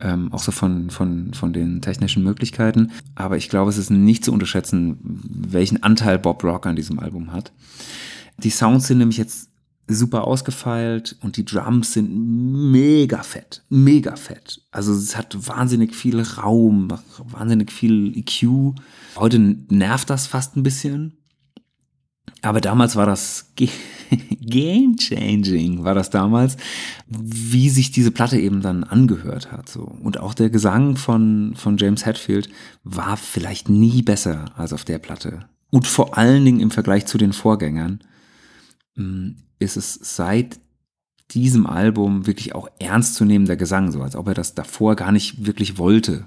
ähm, 0.02 0.32
auch 0.34 0.42
so 0.42 0.52
von, 0.52 0.90
von, 0.90 1.34
von 1.34 1.54
den 1.54 1.82
technischen 1.82 2.24
Möglichkeiten. 2.24 2.92
Aber 3.16 3.38
ich 3.38 3.50
glaube, 3.50 3.70
es 3.70 3.78
ist 3.78 3.90
nicht 3.90 4.26
zu 4.26 4.32
unterschätzen, 4.32 4.98
welchen 5.04 5.84
Anteil 5.84 6.20
Bob 6.20 6.44
Rock 6.44 6.66
an 6.66 6.76
diesem 6.76 7.00
Album 7.00 7.32
hat. 7.32 7.52
Die 8.38 8.50
Sounds 8.50 8.88
sind 8.88 9.00
nämlich 9.00 9.18
jetzt 9.18 9.50
super 9.88 10.26
ausgefeilt 10.26 11.16
und 11.22 11.36
die 11.38 11.46
Drums 11.46 11.94
sind 11.94 12.12
mega 12.72 13.24
fett, 13.24 13.64
mega 13.70 14.16
fett. 14.16 14.62
Also 14.72 14.94
es 14.94 15.18
hat 15.18 15.36
wahnsinnig 15.48 15.96
viel 15.96 16.22
Raum, 16.22 16.90
wahnsinnig 17.18 17.72
viel 17.72 18.16
EQ. 18.16 18.76
Heute 19.16 19.40
nervt 19.40 20.10
das 20.10 20.28
fast 20.28 20.56
ein 20.56 20.64
bisschen. 20.64 21.18
Aber 22.42 22.62
damals 22.62 22.96
war 22.96 23.06
das 23.06 23.52
game 24.42 24.96
changing, 24.98 25.84
war 25.84 25.94
das 25.94 26.10
damals, 26.10 26.58
wie 27.08 27.70
sich 27.70 27.92
diese 27.92 28.12
Platte 28.12 28.40
eben 28.40 28.62
dann 28.62 28.84
angehört 28.84 29.52
hat. 29.52 29.70
So. 29.70 29.82
Und 29.82 30.20
auch 30.20 30.34
der 30.34 30.50
Gesang 30.50 30.96
von, 30.96 31.54
von 31.56 31.78
James 31.78 32.06
Hetfield 32.06 32.50
war 32.84 33.18
vielleicht 33.18 33.70
nie 33.70 34.02
besser 34.02 34.46
als 34.56 34.74
auf 34.74 34.86
der 34.86 35.00
Platte. 35.00 35.46
Und 35.72 35.88
vor 35.88 36.18
allen 36.18 36.46
Dingen 36.46 36.60
im 36.60 36.72
Vergleich 36.72 37.06
zu 37.06 37.18
den 37.18 37.34
Vorgängern 37.34 38.00
mm, 38.96 39.32
ist 39.60 39.78
es 39.78 39.94
seit 39.94 40.60
diesem 41.32 41.68
Album 41.68 42.26
wirklich 42.26 42.56
auch 42.56 42.68
ernstzunehmender 42.80 43.56
Gesang, 43.56 43.92
so 43.92 44.02
als 44.02 44.16
ob 44.16 44.28
er 44.28 44.34
das 44.34 44.56
davor 44.56 44.96
gar 44.96 45.12
nicht 45.12 45.46
wirklich 45.46 45.78
wollte. 45.78 46.26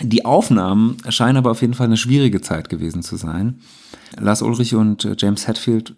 Die 0.00 0.24
Aufnahmen 0.24 0.96
scheinen 1.08 1.36
aber 1.36 1.50
auf 1.50 1.60
jeden 1.60 1.74
Fall 1.74 1.86
eine 1.86 1.96
schwierige 1.96 2.40
Zeit 2.40 2.68
gewesen 2.68 3.02
zu 3.02 3.16
sein. 3.16 3.60
Lars 4.18 4.42
Ulrich 4.42 4.74
und 4.74 5.04
äh, 5.04 5.16
James 5.18 5.46
Hetfield 5.46 5.94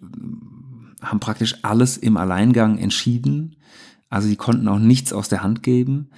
haben 1.05 1.19
praktisch 1.19 1.55
alles 1.63 1.97
im 1.97 2.17
Alleingang 2.17 2.77
entschieden. 2.77 3.55
Also 4.09 4.27
die 4.27 4.35
konnten 4.35 4.67
auch 4.67 4.79
nichts 4.79 5.13
aus 5.13 5.29
der 5.29 5.43
Hand 5.43 5.63
geben. 5.63 6.09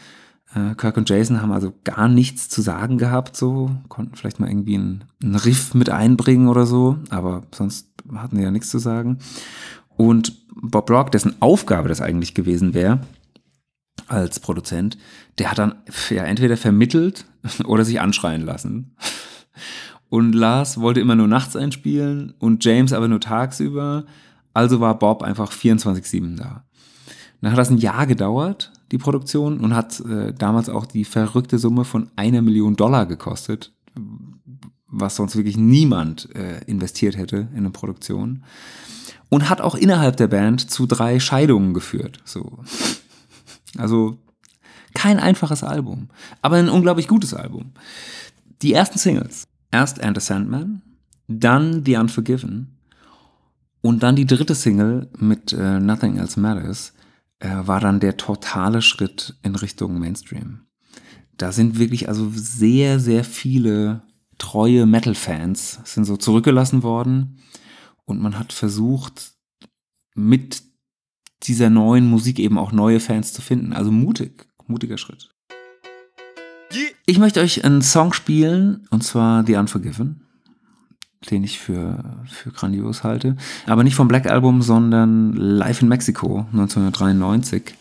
Äh, 0.53 0.75
Kirk 0.75 0.97
und 0.97 1.09
Jason 1.09 1.41
haben 1.41 1.51
also 1.51 1.73
gar 1.83 2.07
nichts 2.07 2.49
zu 2.49 2.61
sagen 2.61 2.97
gehabt, 2.97 3.35
so 3.35 3.71
konnten 3.89 4.15
vielleicht 4.15 4.39
mal 4.39 4.49
irgendwie 4.49 4.75
einen, 4.75 5.03
einen 5.21 5.35
Riff 5.35 5.73
mit 5.73 5.89
einbringen 5.89 6.47
oder 6.47 6.65
so, 6.65 6.97
aber 7.09 7.43
sonst 7.53 7.89
hatten 8.15 8.37
sie 8.37 8.43
ja 8.43 8.51
nichts 8.51 8.69
zu 8.69 8.79
sagen. 8.79 9.19
Und 9.95 10.45
Bob 10.55 10.89
Rock, 10.89 11.11
dessen 11.11 11.35
Aufgabe 11.41 11.89
das 11.89 12.01
eigentlich 12.01 12.33
gewesen 12.33 12.73
wäre, 12.73 13.01
als 14.07 14.39
Produzent, 14.39 14.97
der 15.37 15.51
hat 15.51 15.57
dann 15.57 15.75
ja 16.09 16.23
entweder 16.23 16.57
vermittelt 16.57 17.25
oder 17.65 17.83
sich 17.83 17.99
anschreien 17.99 18.41
lassen. 18.41 18.95
Und 20.09 20.33
Lars 20.33 20.79
wollte 20.79 21.01
immer 21.01 21.15
nur 21.15 21.27
nachts 21.27 21.55
einspielen 21.55 22.33
und 22.39 22.63
James 22.63 22.93
aber 22.93 23.07
nur 23.07 23.19
tagsüber. 23.19 24.05
Also 24.57 24.79
war 24.79 24.97
Bob 24.97 25.21
einfach 25.21 25.51
24-7 25.51 26.35
da. 26.35 26.63
Dann 27.41 27.51
hat 27.51 27.59
das 27.59 27.69
ein 27.69 27.77
Jahr 27.77 28.07
gedauert, 28.07 28.73
die 28.91 28.97
Produktion, 28.97 29.59
und 29.59 29.75
hat 29.75 29.99
äh, 29.99 30.33
damals 30.33 30.67
auch 30.67 30.87
die 30.87 31.05
verrückte 31.05 31.59
Summe 31.59 31.85
von 31.85 32.09
einer 32.15 32.41
Million 32.41 32.75
Dollar 32.75 33.05
gekostet, 33.05 33.71
was 34.87 35.15
sonst 35.15 35.35
wirklich 35.35 35.57
niemand 35.57 36.35
äh, 36.35 36.63
investiert 36.65 37.17
hätte 37.17 37.49
in 37.51 37.57
eine 37.59 37.69
Produktion. 37.69 38.45
Und 39.29 39.47
hat 39.47 39.61
auch 39.61 39.75
innerhalb 39.75 40.17
der 40.17 40.27
Band 40.27 40.71
zu 40.71 40.87
drei 40.87 41.19
Scheidungen 41.19 41.75
geführt. 41.75 42.19
So. 42.25 42.57
Also 43.77 44.17
kein 44.95 45.19
einfaches 45.19 45.61
Album, 45.61 46.09
aber 46.41 46.55
ein 46.55 46.69
unglaublich 46.69 47.07
gutes 47.07 47.35
Album. 47.35 47.73
Die 48.63 48.73
ersten 48.73 48.97
Singles. 48.97 49.43
Erst 49.69 49.99
Enter 49.99 50.21
Sandman, 50.21 50.81
dann 51.27 51.85
The 51.85 51.97
Unforgiven 51.97 52.76
und 53.81 54.03
dann 54.03 54.15
die 54.15 54.25
dritte 54.25 54.55
Single 54.55 55.09
mit 55.17 55.53
äh, 55.53 55.79
Nothing 55.79 56.17
Else 56.17 56.39
Matters 56.39 56.93
äh, 57.39 57.49
war 57.61 57.79
dann 57.79 57.99
der 57.99 58.17
totale 58.17 58.81
Schritt 58.81 59.35
in 59.43 59.55
Richtung 59.55 59.99
Mainstream. 59.99 60.61
Da 61.37 61.51
sind 61.51 61.77
wirklich 61.77 62.09
also 62.09 62.31
sehr, 62.33 62.99
sehr 62.99 63.23
viele 63.23 64.01
treue 64.37 64.85
Metal-Fans 64.85 65.79
sind 65.83 66.05
so 66.05 66.17
zurückgelassen 66.17 66.83
worden 66.83 67.39
und 68.05 68.21
man 68.21 68.37
hat 68.37 68.53
versucht, 68.53 69.33
mit 70.15 70.63
dieser 71.43 71.69
neuen 71.69 72.09
Musik 72.09 72.39
eben 72.39 72.57
auch 72.57 72.71
neue 72.71 72.99
Fans 72.99 73.33
zu 73.33 73.41
finden. 73.41 73.73
Also 73.73 73.91
mutig, 73.91 74.47
mutiger 74.65 74.97
Schritt. 74.97 75.29
Ich 77.05 77.19
möchte 77.19 77.39
euch 77.39 77.63
einen 77.63 77.81
Song 77.81 78.13
spielen, 78.13 78.87
und 78.89 79.03
zwar 79.03 79.45
The 79.45 79.55
Unforgiven, 79.55 80.26
den 81.31 81.43
ich 81.43 81.59
für, 81.59 82.03
für 82.25 82.51
grandios 82.51 83.03
halte. 83.03 83.35
Aber 83.65 83.83
nicht 83.83 83.95
vom 83.95 84.07
Black 84.07 84.27
Album, 84.27 84.61
sondern 84.61 85.33
Live 85.33 85.81
in 85.81 85.87
Mexico 85.87 86.45
1993. 86.51 87.75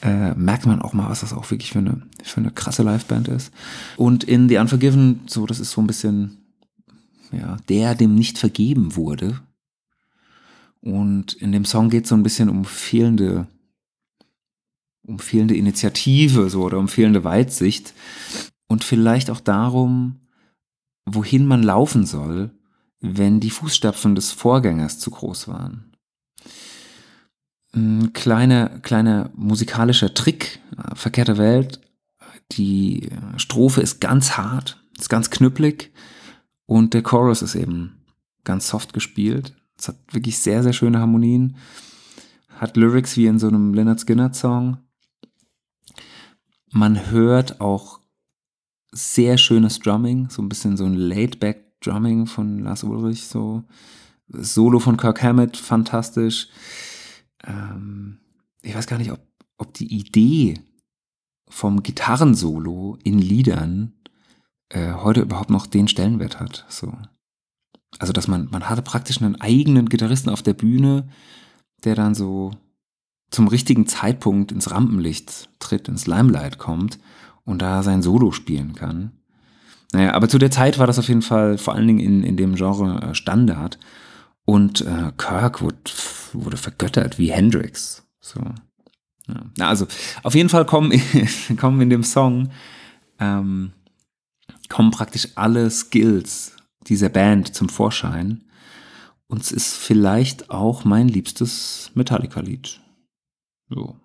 Äh, 0.00 0.34
merkt 0.34 0.64
man 0.64 0.80
auch 0.80 0.92
mal, 0.92 1.10
was 1.10 1.20
das 1.20 1.32
auch 1.32 1.50
wirklich 1.50 1.72
für 1.72 1.80
eine, 1.80 2.02
für 2.22 2.38
eine 2.38 2.52
krasse 2.52 2.84
Liveband 2.84 3.28
ist. 3.28 3.52
Und 3.96 4.24
in 4.24 4.48
The 4.48 4.58
Unforgiven, 4.58 5.20
so, 5.26 5.44
das 5.44 5.58
ist 5.58 5.72
so 5.72 5.80
ein 5.80 5.88
bisschen, 5.88 6.38
ja, 7.32 7.56
der, 7.68 7.94
dem 7.94 8.14
nicht 8.14 8.38
vergeben 8.38 8.94
wurde. 8.94 9.40
Und 10.80 11.32
in 11.34 11.50
dem 11.50 11.64
Song 11.64 11.90
geht 11.90 12.04
es 12.04 12.10
so 12.10 12.14
ein 12.14 12.22
bisschen 12.22 12.48
um 12.48 12.64
fehlende, 12.64 13.48
um 15.04 15.18
fehlende 15.18 15.56
Initiative, 15.56 16.48
so, 16.48 16.62
oder 16.62 16.78
um 16.78 16.86
fehlende 16.86 17.24
Weitsicht 17.24 17.92
und 18.68 18.84
vielleicht 18.84 19.30
auch 19.30 19.40
darum, 19.40 20.20
wohin 21.06 21.46
man 21.46 21.62
laufen 21.62 22.06
soll, 22.06 22.50
wenn 23.00 23.40
die 23.40 23.50
Fußstapfen 23.50 24.14
des 24.14 24.32
Vorgängers 24.32 24.98
zu 24.98 25.10
groß 25.10 25.48
waren. 25.48 25.92
Ein 27.72 28.12
kleiner, 28.12 28.80
kleiner 28.80 29.30
musikalischer 29.34 30.14
Trick, 30.14 30.60
äh, 30.76 30.94
verkehrte 30.94 31.38
Welt. 31.38 31.80
Die 32.52 33.10
Strophe 33.36 33.82
ist 33.82 34.00
ganz 34.00 34.38
hart, 34.38 34.82
ist 34.98 35.10
ganz 35.10 35.30
knüppelig 35.30 35.92
und 36.64 36.94
der 36.94 37.02
Chorus 37.02 37.42
ist 37.42 37.54
eben 37.54 38.04
ganz 38.44 38.68
soft 38.68 38.94
gespielt. 38.94 39.54
Es 39.78 39.88
hat 39.88 39.96
wirklich 40.10 40.38
sehr, 40.38 40.62
sehr 40.62 40.72
schöne 40.72 40.98
Harmonien. 40.98 41.56
Hat 42.48 42.76
Lyrics 42.76 43.16
wie 43.16 43.26
in 43.26 43.38
so 43.38 43.48
einem 43.48 43.74
Leonard 43.74 44.00
Skinner 44.00 44.32
Song. 44.32 44.78
Man 46.70 47.10
hört 47.10 47.60
auch 47.60 48.00
sehr 48.90 49.38
schönes 49.38 49.78
Drumming, 49.78 50.30
so 50.30 50.42
ein 50.42 50.48
bisschen 50.48 50.76
so 50.76 50.84
ein 50.84 50.94
Laid-Back 50.94 51.67
Drumming 51.80 52.26
von 52.26 52.60
Lars 52.60 52.84
Ulrich, 52.84 53.26
so 53.26 53.64
Solo 54.28 54.78
von 54.78 54.96
Kirk 54.96 55.22
Hammett, 55.22 55.56
fantastisch. 55.56 56.48
Ähm, 57.46 58.18
ich 58.62 58.74
weiß 58.74 58.86
gar 58.86 58.98
nicht, 58.98 59.12
ob, 59.12 59.20
ob 59.56 59.72
die 59.74 59.92
Idee 59.94 60.54
vom 61.48 61.82
Gitarrensolo 61.82 62.98
in 63.04 63.18
Liedern 63.18 63.94
äh, 64.68 64.92
heute 64.92 65.22
überhaupt 65.22 65.50
noch 65.50 65.66
den 65.66 65.88
Stellenwert 65.88 66.40
hat. 66.40 66.66
So. 66.68 66.92
Also, 67.98 68.12
dass 68.12 68.28
man, 68.28 68.48
man 68.50 68.68
hatte 68.68 68.82
praktisch 68.82 69.22
einen 69.22 69.40
eigenen 69.40 69.88
Gitarristen 69.88 70.28
auf 70.30 70.42
der 70.42 70.54
Bühne, 70.54 71.08
der 71.84 71.94
dann 71.94 72.14
so 72.14 72.50
zum 73.30 73.48
richtigen 73.48 73.86
Zeitpunkt 73.86 74.52
ins 74.52 74.70
Rampenlicht 74.70 75.48
tritt, 75.58 75.88
ins 75.88 76.06
Limelight 76.06 76.58
kommt 76.58 76.98
und 77.44 77.62
da 77.62 77.82
sein 77.82 78.02
Solo 78.02 78.32
spielen 78.32 78.74
kann. 78.74 79.17
Naja, 79.92 80.14
aber 80.14 80.28
zu 80.28 80.38
der 80.38 80.50
Zeit 80.50 80.78
war 80.78 80.86
das 80.86 80.98
auf 80.98 81.08
jeden 81.08 81.22
Fall 81.22 81.58
vor 81.58 81.74
allen 81.74 81.86
Dingen 81.86 82.00
in, 82.00 82.22
in 82.22 82.36
dem 82.36 82.54
Genre 82.54 83.00
äh, 83.02 83.14
Standard. 83.14 83.78
Und 84.44 84.82
äh, 84.82 85.12
Kirk 85.16 85.62
wurde, 85.62 85.78
wurde 86.32 86.56
vergöttert 86.56 87.18
wie 87.18 87.32
Hendrix. 87.32 88.06
So. 88.20 88.40
Ja. 89.28 89.66
Also 89.66 89.86
auf 90.22 90.34
jeden 90.34 90.48
Fall 90.48 90.64
kommen, 90.64 90.92
kommen 91.58 91.80
in 91.80 91.90
dem 91.90 92.02
Song 92.02 92.50
ähm, 93.18 93.72
kommen 94.68 94.90
praktisch 94.90 95.28
alle 95.34 95.70
Skills 95.70 96.56
dieser 96.86 97.08
Band 97.08 97.54
zum 97.54 97.68
Vorschein. 97.68 98.44
Und 99.26 99.42
es 99.42 99.52
ist 99.52 99.74
vielleicht 99.76 100.50
auch 100.50 100.84
mein 100.84 101.08
liebstes 101.08 101.90
Metallica-Lied. 101.94 102.80
So. 103.68 103.96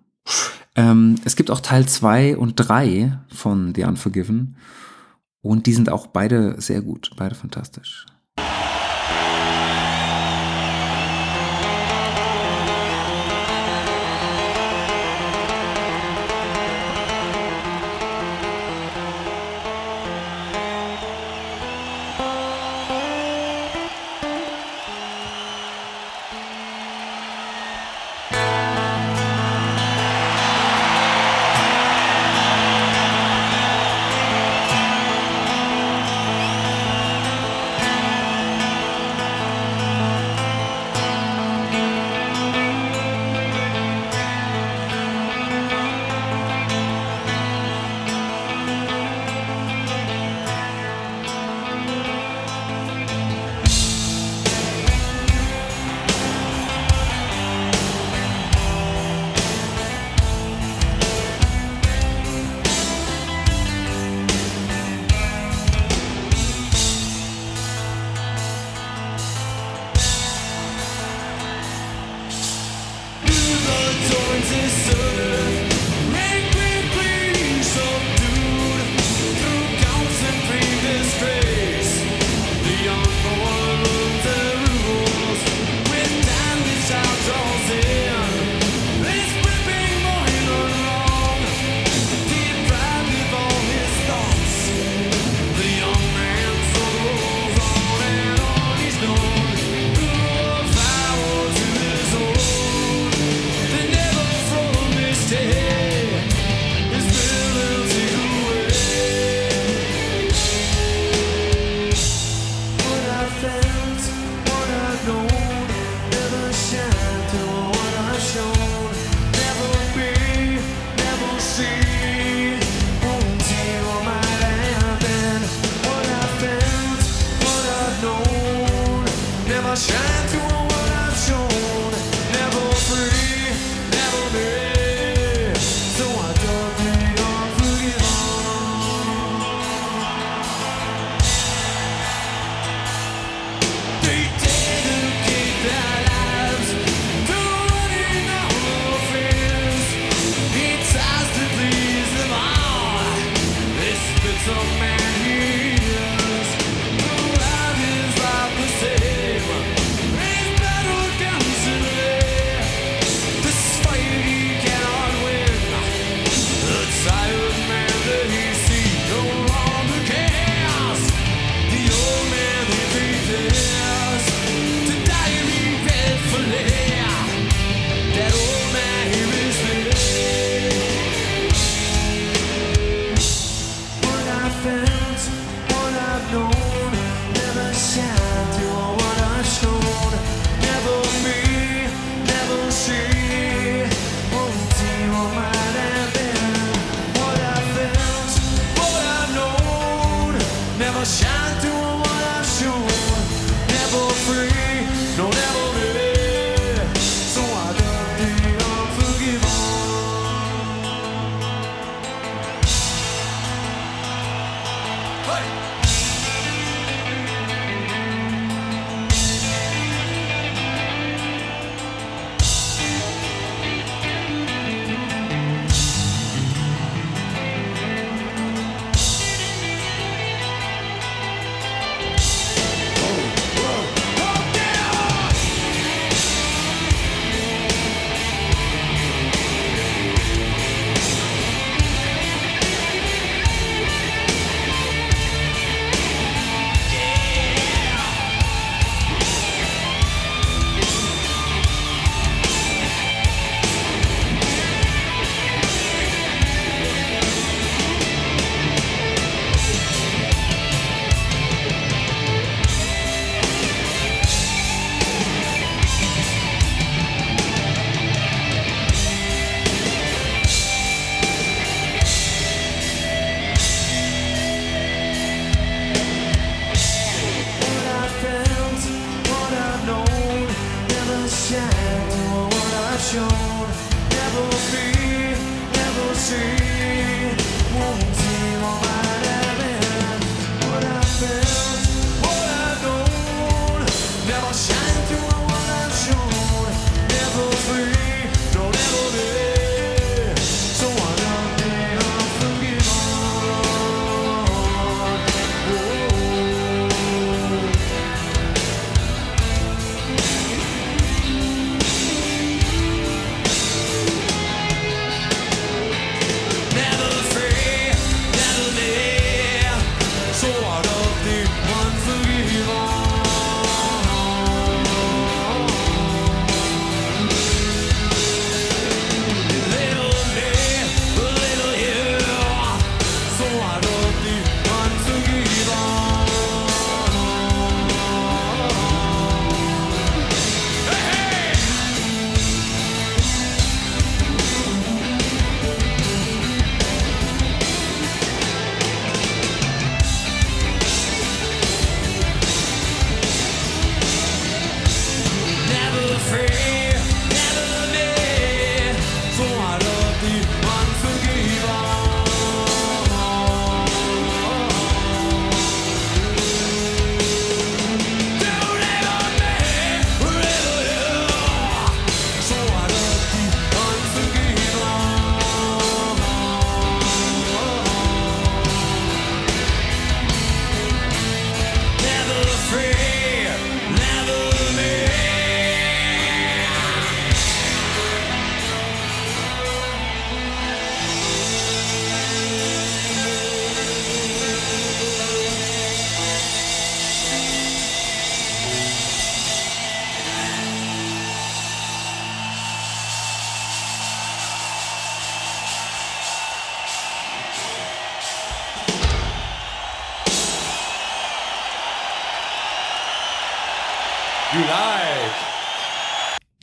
Ähm, 0.76 1.16
es 1.24 1.36
gibt 1.36 1.50
auch 1.50 1.60
Teil 1.60 1.86
2 1.86 2.36
und 2.36 2.56
3 2.56 3.18
von 3.28 3.74
The 3.74 3.84
Unforgiven. 3.84 4.56
Und 5.44 5.66
die 5.66 5.74
sind 5.74 5.90
auch 5.90 6.06
beide 6.06 6.58
sehr 6.58 6.80
gut, 6.80 7.10
beide 7.18 7.34
fantastisch. 7.34 8.06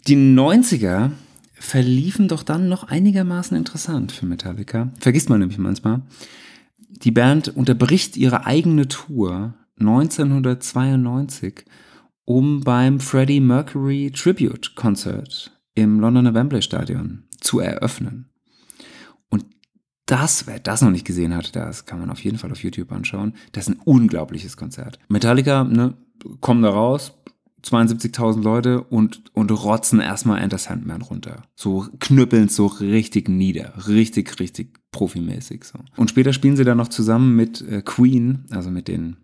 Die 0.08 0.16
90er 0.16 1.12
verliefen 1.54 2.28
doch 2.28 2.44
dann 2.44 2.68
noch 2.68 2.86
einigermaßen 2.86 3.56
interessant 3.56 4.12
für 4.12 4.26
Metallica. 4.26 4.92
Vergisst 5.00 5.30
man 5.30 5.40
nämlich 5.40 5.60
manchmal. 5.60 6.02
Die 6.90 7.12
Band 7.12 7.56
unterbricht 7.56 8.18
ihre 8.18 8.46
eigene 8.46 8.88
Tour 8.88 9.54
1992, 9.80 11.66
um 12.26 12.62
beim 12.62 13.00
Freddie 13.00 13.40
Mercury 13.40 14.12
Tribute 14.14 14.76
Concert 14.76 15.52
im 15.76 16.00
Londoner 16.00 16.34
Wembley 16.34 16.62
Stadion 16.62 17.24
zu 17.40 17.60
eröffnen. 17.60 18.30
Und 19.30 19.46
das, 20.06 20.48
wer 20.48 20.60
das 20.60 20.82
noch 20.82 20.92
nicht 20.92 21.06
gesehen 21.06 21.36
hat, 21.36 21.56
das 21.56 21.86
kann 21.86 22.00
man 22.00 22.10
auf 22.10 22.24
jeden 22.24 22.38
Fall 22.38 22.52
auf 22.52 22.64
YouTube 22.64 22.92
anschauen. 22.92 23.34
Das 23.52 23.68
ist 23.68 23.76
ein 23.76 23.82
unglaubliches 23.84 24.58
Konzert. 24.58 25.00
Metallica, 25.08 25.64
ne, 25.64 25.96
kommen 26.40 26.62
da 26.62 26.70
raus, 26.70 27.14
72.000 27.64 28.42
Leute 28.42 28.84
und, 28.84 29.24
und 29.34 29.52
rotzen 29.52 30.00
erstmal 30.00 30.42
Enter 30.42 30.58
Sandman 30.58 31.02
runter. 31.02 31.44
So 31.56 31.88
knüppeln 32.00 32.50
so 32.50 32.66
richtig 32.66 33.30
nieder. 33.30 33.74
Richtig, 33.88 34.40
richtig 34.40 34.80
profimäßig 34.92 35.64
so. 35.64 35.80
Und 35.96 36.10
später 36.10 36.34
spielen 36.34 36.56
sie 36.56 36.64
dann 36.64 36.78
noch 36.78 36.90
zusammen 36.90 37.36
mit 37.36 37.62
äh, 37.62 37.82
Queen, 37.82 38.46
also 38.50 38.72
mit 38.72 38.88
den 38.88 39.18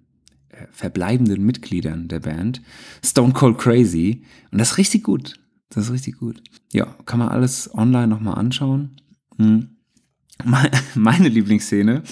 äh, 0.49 0.65
verbleibenden 0.71 1.45
Mitgliedern 1.45 2.07
der 2.07 2.19
Band, 2.19 2.61
Stone 3.03 3.33
Cold 3.33 3.57
Crazy. 3.57 4.23
Und 4.51 4.59
das 4.59 4.71
ist 4.71 4.77
richtig 4.77 5.03
gut. 5.03 5.39
Das 5.69 5.85
ist 5.85 5.91
richtig 5.91 6.17
gut. 6.17 6.41
Ja, 6.71 6.85
kann 7.05 7.19
man 7.19 7.29
alles 7.29 7.73
online 7.73 8.07
nochmal 8.07 8.35
anschauen. 8.35 9.01
Hm. 9.37 9.69
Meine 10.95 11.29
Lieblingsszene, 11.29 12.03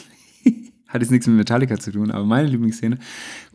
hat 0.96 1.02
jetzt 1.02 1.12
nichts 1.12 1.28
mit 1.28 1.38
Metallica 1.38 1.78
zu 1.78 1.92
tun, 1.92 2.12
aber 2.12 2.26
meine 2.26 2.48
Lieblingsszene, 2.48 2.98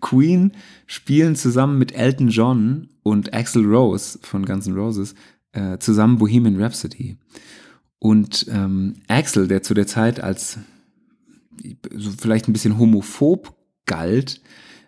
Queen 0.01 0.53
spielen 0.87 1.35
zusammen 1.37 1.79
mit 1.79 1.93
Elton 1.93 2.29
John 2.29 2.89
und 3.03 3.35
Axel 3.35 3.65
Rose 3.65 4.19
von 4.23 4.45
Guns 4.45 4.67
N' 4.67 4.75
Roses 4.75 5.15
äh, 5.53 5.79
zusammen 5.79 6.19
Bohemian 6.19 6.61
Rhapsody. 6.61 7.17
Und 7.99 8.47
ähm, 8.51 8.97
Axel, 9.09 9.49
der 9.49 9.63
zu 9.63 9.75
der 9.75 9.87
Zeit 9.87 10.21
als 10.21 10.59
so 11.95 12.11
vielleicht 12.13 12.49
ein 12.49 12.53
bisschen 12.53 12.79
homophob 12.79 13.55
galt, 13.87 14.41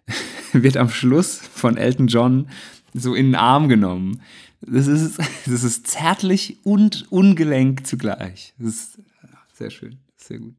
wird 0.53 0.77
am 0.77 0.89
Schluss 0.89 1.37
von 1.37 1.77
Elton 1.77 2.07
John 2.07 2.49
so 2.95 3.15
in 3.15 3.27
den 3.27 3.35
Arm 3.35 3.69
genommen. 3.69 4.23
Das 4.61 4.87
ist, 4.87 5.19
das 5.47 5.65
ist 5.65 5.87
zärtlich 5.87 6.59
und 6.65 7.11
ungelenk 7.11 7.87
zugleich. 7.87 8.55
Das 8.59 8.75
ist 8.75 8.99
sehr 9.53 9.71
schön, 9.71 9.99
sehr 10.17 10.39
gut. 10.39 10.55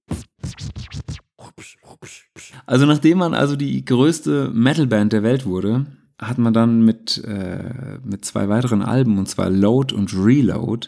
Also 2.66 2.86
nachdem 2.86 3.20
man 3.20 3.34
also 3.34 3.56
die 3.56 3.84
größte 3.84 4.52
Metalband 4.54 5.14
der 5.14 5.24
Welt 5.24 5.46
wurde, 5.46 5.86
hat 6.20 6.38
man 6.38 6.54
dann 6.54 6.84
mit, 6.84 7.24
äh, 7.26 8.00
mit 8.04 8.26
zwei 8.26 8.50
weiteren 8.50 8.82
Alben, 8.82 9.18
und 9.18 9.28
zwar 9.28 9.50
Load 9.50 9.94
und 9.94 10.14
Reload, 10.14 10.88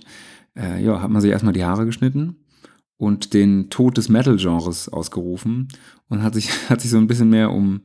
äh, 0.56 0.84
ja, 0.84 1.02
hat 1.02 1.10
man 1.10 1.22
sich 1.22 1.32
erstmal 1.32 1.54
die 1.54 1.66
Haare 1.66 1.86
geschnitten 1.86 2.38
und 2.98 3.34
den 3.34 3.70
Tod 3.70 3.98
des 3.98 4.10
Metal-Genres 4.10 4.90
ausgerufen 4.90 5.68
und 6.10 6.24
hat 6.24 6.34
sich, 6.36 6.50
hat 6.70 6.82
sich 6.82 6.92
so 6.92 6.98
ein 6.98 7.08
bisschen 7.08 7.30
mehr 7.30 7.52
um, 7.52 7.82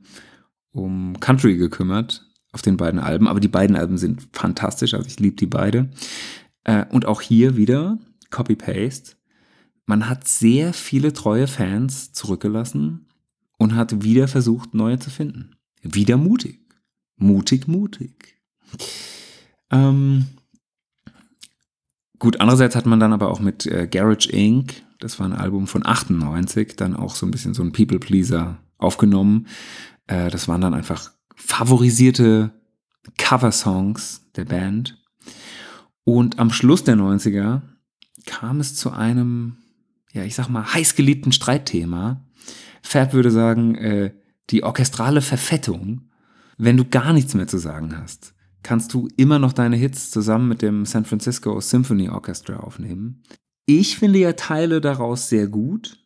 um 0.72 1.18
Country 1.20 1.57
gekümmert 1.57 2.26
auf 2.53 2.62
den 2.62 2.76
beiden 2.76 3.00
Alben. 3.00 3.29
Aber 3.29 3.40
die 3.40 3.48
beiden 3.48 3.76
Alben 3.76 3.98
sind 3.98 4.29
fantastisch, 4.33 4.94
also 4.94 5.07
ich 5.07 5.20
liebe 5.20 5.37
die 5.37 5.46
beide. 5.46 5.90
Äh, 6.64 6.85
und 6.90 7.07
auch 7.07 7.20
hier 7.20 7.57
wieder 7.57 7.98
Copy-Paste. 8.31 9.16
Man 9.90 10.09
hat 10.09 10.29
sehr 10.29 10.72
viele 10.72 11.12
treue 11.12 11.48
Fans 11.48 12.12
zurückgelassen 12.12 13.09
und 13.59 13.74
hat 13.74 14.05
wieder 14.05 14.29
versucht, 14.29 14.72
neue 14.72 15.00
zu 15.00 15.11
finden. 15.11 15.57
Wieder 15.83 16.16
mutig. 16.16 16.61
Mutig, 17.16 17.66
mutig. 17.66 18.40
Ähm, 19.68 20.29
gut, 22.20 22.40
andererseits 22.40 22.76
hat 22.76 22.87
man 22.87 23.00
dann 23.00 23.12
aber 23.12 23.33
auch 23.33 23.40
mit 23.40 23.66
äh, 23.66 23.88
Garage 23.88 24.31
Inc., 24.31 24.81
das 25.00 25.18
war 25.18 25.26
ein 25.26 25.33
Album 25.33 25.66
von 25.66 25.85
98, 25.85 26.76
dann 26.76 26.94
auch 26.94 27.16
so 27.16 27.26
ein 27.26 27.33
bisschen 27.33 27.53
so 27.55 27.64
ein 27.64 27.72
People-Pleaser 27.72 28.59
aufgenommen. 28.79 29.48
Äh, 30.07 30.31
das 30.31 30.46
waren 30.46 30.61
dann 30.61 30.72
einfach 30.72 31.11
favorisierte 31.35 32.53
Cover-Songs 33.18 34.20
der 34.37 34.44
Band. 34.44 35.03
Und 36.05 36.38
am 36.38 36.53
Schluss 36.53 36.85
der 36.85 36.94
90er 36.94 37.62
kam 38.24 38.61
es 38.61 38.76
zu 38.76 38.92
einem, 38.92 39.57
ja, 40.12 40.25
ich 40.25 40.35
sag 40.35 40.49
mal, 40.49 40.75
heißgeliebten 40.75 41.33
Streitthema. 41.33 42.25
Fab 42.83 43.12
würde 43.12 43.31
sagen, 43.31 43.75
äh, 43.77 44.12
die 44.51 44.62
orchestrale 44.62 45.23
Verfettung. 45.23 46.11
Wenn 46.59 46.77
du 46.77 46.85
gar 46.85 47.12
nichts 47.12 47.35
mehr 47.35 47.46
zu 47.46 47.59
sagen 47.59 47.96
hast, 47.96 48.35
kannst 48.62 48.92
du 48.92 49.09
immer 49.16 49.38
noch 49.38 49.53
deine 49.53 49.77
Hits 49.77 50.11
zusammen 50.11 50.49
mit 50.49 50.62
dem 50.62 50.85
San 50.85 51.05
Francisco 51.05 51.61
Symphony 51.61 52.09
Orchestra 52.09 52.57
aufnehmen. 52.57 53.23
Ich 53.66 53.96
finde 53.96 54.18
ja 54.18 54.33
Teile 54.33 54.81
daraus 54.81 55.29
sehr 55.29 55.46
gut, 55.46 56.01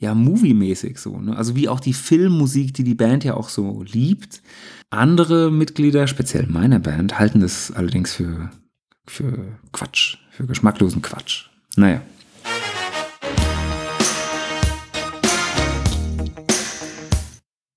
ja, 0.00 0.14
moviemäßig 0.14 0.98
so. 0.98 1.20
Ne? 1.20 1.36
Also 1.36 1.56
wie 1.56 1.68
auch 1.68 1.80
die 1.80 1.92
Filmmusik, 1.92 2.74
die 2.74 2.84
die 2.84 2.94
Band 2.94 3.24
ja 3.24 3.34
auch 3.34 3.48
so 3.48 3.82
liebt. 3.82 4.42
Andere 4.90 5.50
Mitglieder, 5.50 6.06
speziell 6.06 6.46
meiner 6.46 6.78
Band, 6.78 7.18
halten 7.18 7.40
das 7.40 7.72
allerdings 7.72 8.14
für, 8.14 8.50
für 9.06 9.58
Quatsch, 9.72 10.18
für 10.30 10.46
geschmacklosen 10.46 11.02
Quatsch. 11.02 11.46
Naja. 11.76 12.00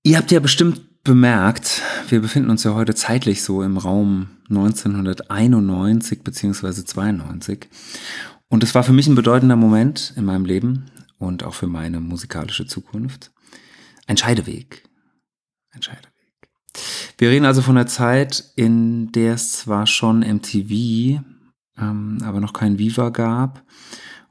Ihr 0.02 0.18
habt 0.18 0.30
ja 0.30 0.40
bestimmt 0.40 1.02
bemerkt, 1.04 1.82
wir 2.08 2.20
befinden 2.20 2.50
uns 2.50 2.64
ja 2.64 2.74
heute 2.74 2.94
zeitlich 2.94 3.42
so 3.42 3.62
im 3.62 3.76
Raum 3.76 4.28
1991 4.50 6.22
bzw. 6.22 6.84
92. 6.84 7.68
Und 8.48 8.62
es 8.62 8.74
war 8.74 8.84
für 8.84 8.92
mich 8.92 9.06
ein 9.06 9.14
bedeutender 9.14 9.56
Moment 9.56 10.12
in 10.16 10.24
meinem 10.24 10.44
Leben, 10.44 10.90
und 11.22 11.44
auch 11.44 11.54
für 11.54 11.66
meine 11.66 12.00
musikalische 12.00 12.66
Zukunft. 12.66 13.30
Ein 14.06 14.16
Scheideweg. 14.16 14.82
Ein 15.70 15.82
Scheideweg. 15.82 16.10
Wir 17.16 17.30
reden 17.30 17.46
also 17.46 17.62
von 17.62 17.76
der 17.76 17.86
Zeit, 17.86 18.52
in 18.56 19.12
der 19.12 19.34
es 19.34 19.52
zwar 19.52 19.86
schon 19.86 20.20
MTV, 20.20 21.20
ähm, 21.78 22.18
aber 22.24 22.40
noch 22.40 22.52
kein 22.52 22.78
Viva 22.78 23.10
gab. 23.10 23.62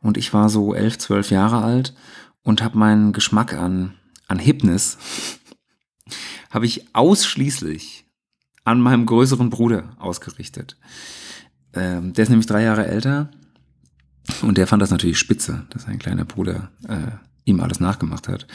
Und 0.02 0.18
ich 0.18 0.34
war 0.34 0.50
so 0.50 0.74
elf, 0.74 0.98
zwölf 0.98 1.32
Jahre 1.32 1.64
alt 1.64 1.96
und 2.44 2.62
habe 2.62 2.78
meinen 2.78 3.14
Geschmack 3.14 3.54
an, 3.54 3.94
an 4.28 4.40
Hipness, 4.40 4.98
habe 6.52 6.66
ich 6.66 6.94
ausschließlich 6.94 8.06
an 8.64 8.80
meinem 8.80 9.06
größeren 9.06 9.50
Bruder 9.50 9.96
ausgerichtet. 9.98 10.78
Ähm, 11.74 12.14
der 12.14 12.24
ist 12.24 12.30
nämlich 12.30 12.48
drei 12.48 12.64
Jahre 12.64 12.86
älter 12.86 13.32
und 14.42 14.58
der 14.58 14.68
fand 14.68 14.82
das 14.82 14.92
natürlich 14.92 15.18
spitze, 15.18 15.66
dass 15.72 15.84
sein 15.84 16.00
kleiner 16.00 16.26
Bruder 16.26 16.70
äh, 16.88 17.12
ihm 17.46 17.60
alles 17.60 17.80
nachgemacht 17.80 18.28
hat. 18.28 18.46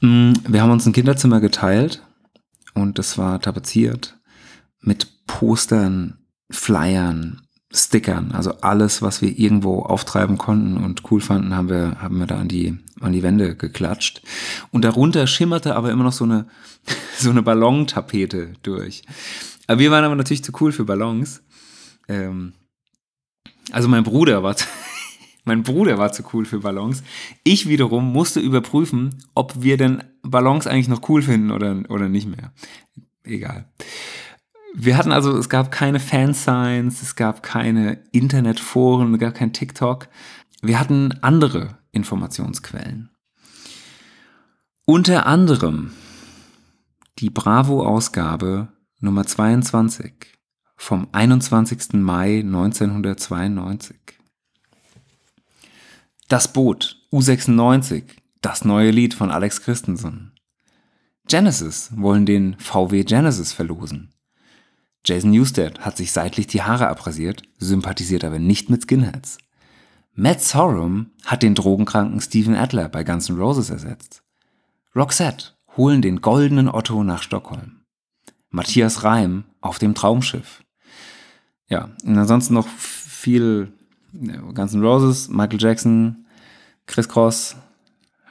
Mm, 0.00 0.32
wir 0.48 0.62
haben 0.62 0.70
uns 0.70 0.86
ein 0.86 0.92
Kinderzimmer 0.92 1.40
geteilt 1.40 2.02
und 2.74 2.98
das 2.98 3.18
war 3.18 3.40
tapeziert 3.40 4.18
mit 4.80 5.26
Postern, 5.26 6.18
Flyern, 6.50 7.42
Stickern, 7.74 8.32
also 8.32 8.60
alles, 8.60 9.00
was 9.00 9.22
wir 9.22 9.38
irgendwo 9.38 9.80
auftreiben 9.80 10.36
konnten 10.36 10.76
und 10.76 11.10
cool 11.10 11.20
fanden, 11.20 11.56
haben 11.56 11.70
wir, 11.70 12.02
haben 12.02 12.18
wir 12.18 12.26
da 12.26 12.38
an 12.38 12.48
die, 12.48 12.78
an 13.00 13.12
die 13.12 13.22
Wände 13.22 13.56
geklatscht. 13.56 14.22
Und 14.70 14.84
darunter 14.84 15.26
schimmerte 15.26 15.74
aber 15.74 15.90
immer 15.90 16.04
noch 16.04 16.12
so 16.12 16.24
eine, 16.24 16.46
so 17.22 17.30
eine 17.30 17.42
Ballontapete 17.42 18.52
durch. 18.62 19.02
Aber 19.66 19.78
wir 19.78 19.90
waren 19.90 20.04
aber 20.04 20.16
natürlich 20.16 20.44
zu 20.44 20.52
cool 20.60 20.72
für 20.72 20.84
Ballons. 20.84 21.42
Ähm, 22.08 22.52
also 23.70 23.88
mein 23.88 24.02
Bruder 24.02 24.42
war, 24.42 24.56
mein 25.44 25.62
Bruder 25.62 25.98
war 25.98 26.12
zu 26.12 26.24
cool 26.32 26.44
für 26.44 26.60
Ballons. 26.60 27.02
Ich 27.44 27.68
wiederum 27.68 28.12
musste 28.12 28.40
überprüfen, 28.40 29.22
ob 29.34 29.62
wir 29.62 29.76
denn 29.76 30.04
Ballons 30.22 30.66
eigentlich 30.66 30.88
noch 30.88 31.08
cool 31.08 31.22
finden 31.22 31.50
oder, 31.50 31.82
oder 31.88 32.08
nicht 32.08 32.26
mehr. 32.26 32.52
Egal. 33.24 33.70
Wir 34.74 34.96
hatten 34.96 35.12
also, 35.12 35.36
es 35.36 35.48
gab 35.48 35.70
keine 35.70 36.00
Fansigns, 36.00 37.02
es 37.02 37.14
gab 37.14 37.42
keine 37.42 38.02
Internetforen, 38.10 39.14
es 39.14 39.20
gab 39.20 39.34
kein 39.34 39.52
TikTok. 39.52 40.08
Wir 40.62 40.80
hatten 40.80 41.12
andere 41.20 41.78
Informationsquellen. 41.92 43.10
Unter 44.84 45.26
anderem 45.26 45.92
die 47.18 47.30
Bravo-Ausgabe 47.30 48.68
Nummer 49.00 49.26
22 49.26 50.14
vom 50.76 51.08
21. 51.12 51.94
Mai 51.94 52.40
1992. 52.40 53.96
Das 56.28 56.52
Boot, 56.52 56.96
U96, 57.12 58.04
das 58.40 58.64
neue 58.64 58.90
Lied 58.90 59.14
von 59.14 59.30
Alex 59.30 59.60
Christensen. 59.60 60.32
Genesis 61.28 61.90
wollen 61.94 62.26
den 62.26 62.56
VW 62.58 63.04
Genesis 63.04 63.52
verlosen. 63.52 64.14
Jason 65.04 65.30
Newsted 65.30 65.80
hat 65.80 65.96
sich 65.96 66.12
seitlich 66.12 66.46
die 66.46 66.62
Haare 66.62 66.88
abrasiert, 66.88 67.42
sympathisiert 67.58 68.24
aber 68.24 68.38
nicht 68.38 68.70
mit 68.70 68.82
Skinheads. 68.82 69.38
Matt 70.14 70.40
Sorum 70.40 71.10
hat 71.24 71.42
den 71.42 71.54
drogenkranken 71.54 72.20
Steven 72.20 72.54
Adler 72.54 72.88
bei 72.88 73.04
Guns 73.04 73.28
N' 73.28 73.36
Roses 73.36 73.70
ersetzt. 73.70 74.22
Roxette 74.94 75.51
holen 75.76 76.02
den 76.02 76.20
goldenen 76.20 76.68
Otto 76.68 77.02
nach 77.04 77.22
Stockholm. 77.22 77.82
Matthias 78.50 79.04
Reim 79.04 79.44
auf 79.60 79.78
dem 79.78 79.94
Traumschiff. 79.94 80.62
Ja, 81.68 81.90
und 82.04 82.18
ansonsten 82.18 82.54
noch 82.54 82.68
viel 82.68 83.72
Guns 84.12 84.74
N' 84.74 84.82
Roses, 84.82 85.28
Michael 85.28 85.60
Jackson, 85.60 86.26
Chris 86.86 87.08
Cross, 87.08 87.56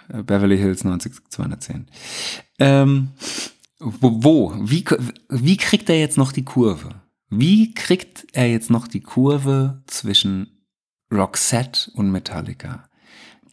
äh, 0.09 0.21
Beverly 0.21 0.57
Hills 0.57 0.83
90210. 0.83 1.87
Ähm, 2.59 3.09
wo, 3.79 4.23
wo? 4.23 4.53
Wie, 4.59 4.85
wie 5.29 5.57
kriegt 5.57 5.89
er 5.89 5.99
jetzt 5.99 6.17
noch 6.17 6.31
die 6.31 6.45
Kurve? 6.45 7.01
Wie 7.29 7.73
kriegt 7.73 8.27
er 8.33 8.47
jetzt 8.47 8.69
noch 8.69 8.87
die 8.87 9.01
Kurve 9.01 9.81
zwischen 9.87 10.65
Roxette 11.11 11.89
und 11.95 12.11
Metallica? 12.11 12.89